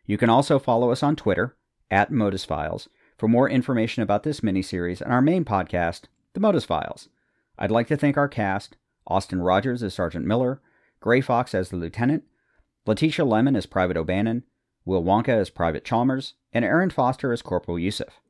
You 0.05 0.19
can 0.19 0.29
also 0.29 0.59
follow 0.59 0.91
us 0.91 1.05
on 1.05 1.15
Twitter, 1.15 1.57
at 1.93 2.11
Modus 2.11 2.45
Files, 2.45 2.89
for 3.17 3.29
more 3.29 3.49
information 3.49 4.03
about 4.03 4.25
this 4.25 4.41
miniseries 4.41 5.01
and 5.01 5.13
our 5.13 5.23
main 5.23 5.45
podcast, 5.45 6.07
The 6.33 6.41
Modus 6.41 6.65
Files. 6.65 7.09
I'd 7.57 7.71
like 7.71 7.87
to 7.87 7.97
thank 7.97 8.17
our 8.17 8.27
cast 8.27 8.77
Austin 9.07 9.41
Rogers 9.41 9.85
as 9.85 9.95
Sergeant 9.95 10.27
Miller, 10.27 10.61
Gray 10.99 11.21
Fox 11.21 11.55
as 11.55 11.69
the 11.69 11.77
Lieutenant, 11.77 12.25
Letitia 12.85 13.25
Lemon 13.25 13.55
as 13.55 13.67
Private 13.67 13.97
O'Bannon, 13.97 14.43
Will 14.85 15.05
Wonka 15.05 15.29
as 15.29 15.51
Private 15.51 15.85
Chalmers, 15.85 16.35
and 16.53 16.65
Aaron 16.65 16.91
Foster 16.91 17.33
as 17.33 17.43
Corporal 17.43 17.79
Yusuf. 17.79 18.21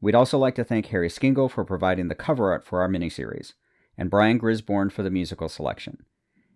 We'd 0.00 0.14
also 0.14 0.38
like 0.38 0.54
to 0.56 0.64
thank 0.64 0.86
Harry 0.86 1.08
Skingle 1.08 1.50
for 1.50 1.64
providing 1.64 2.08
the 2.08 2.14
cover 2.14 2.52
art 2.52 2.64
for 2.64 2.80
our 2.80 2.88
miniseries, 2.88 3.54
and 3.96 4.10
Brian 4.10 4.38
Grisborn 4.38 4.92
for 4.92 5.02
the 5.02 5.10
musical 5.10 5.48
selection. 5.48 6.04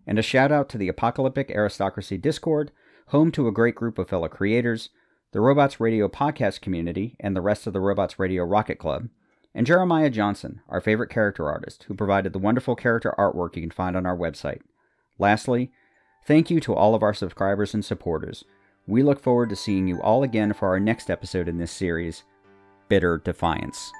And 0.07 0.17
a 0.17 0.21
shout 0.21 0.51
out 0.51 0.69
to 0.69 0.77
the 0.77 0.87
Apocalyptic 0.87 1.51
Aristocracy 1.51 2.17
Discord, 2.17 2.71
home 3.07 3.31
to 3.33 3.47
a 3.47 3.51
great 3.51 3.75
group 3.75 3.99
of 3.99 4.07
fellow 4.07 4.29
creators, 4.29 4.89
the 5.33 5.41
Robots 5.41 5.79
Radio 5.79 6.07
podcast 6.07 6.61
community, 6.61 7.17
and 7.19 7.35
the 7.35 7.41
rest 7.41 7.67
of 7.67 7.73
the 7.73 7.81
Robots 7.81 8.17
Radio 8.17 8.43
Rocket 8.43 8.79
Club, 8.79 9.09
and 9.53 9.67
Jeremiah 9.67 10.09
Johnson, 10.09 10.61
our 10.69 10.79
favorite 10.79 11.09
character 11.09 11.49
artist, 11.49 11.83
who 11.83 11.95
provided 11.95 12.33
the 12.33 12.39
wonderful 12.39 12.75
character 12.75 13.13
artwork 13.17 13.55
you 13.55 13.61
can 13.61 13.71
find 13.71 13.97
on 13.97 14.05
our 14.05 14.17
website. 14.17 14.61
Lastly, 15.19 15.71
thank 16.25 16.49
you 16.49 16.59
to 16.61 16.73
all 16.73 16.95
of 16.95 17.03
our 17.03 17.13
subscribers 17.13 17.73
and 17.73 17.83
supporters. 17.83 18.45
We 18.87 19.03
look 19.03 19.19
forward 19.19 19.49
to 19.49 19.55
seeing 19.55 19.87
you 19.87 20.01
all 20.01 20.23
again 20.23 20.53
for 20.53 20.69
our 20.69 20.79
next 20.79 21.09
episode 21.09 21.47
in 21.47 21.57
this 21.57 21.71
series 21.71 22.23
bitter 22.93 23.17
defiance. 23.17 23.91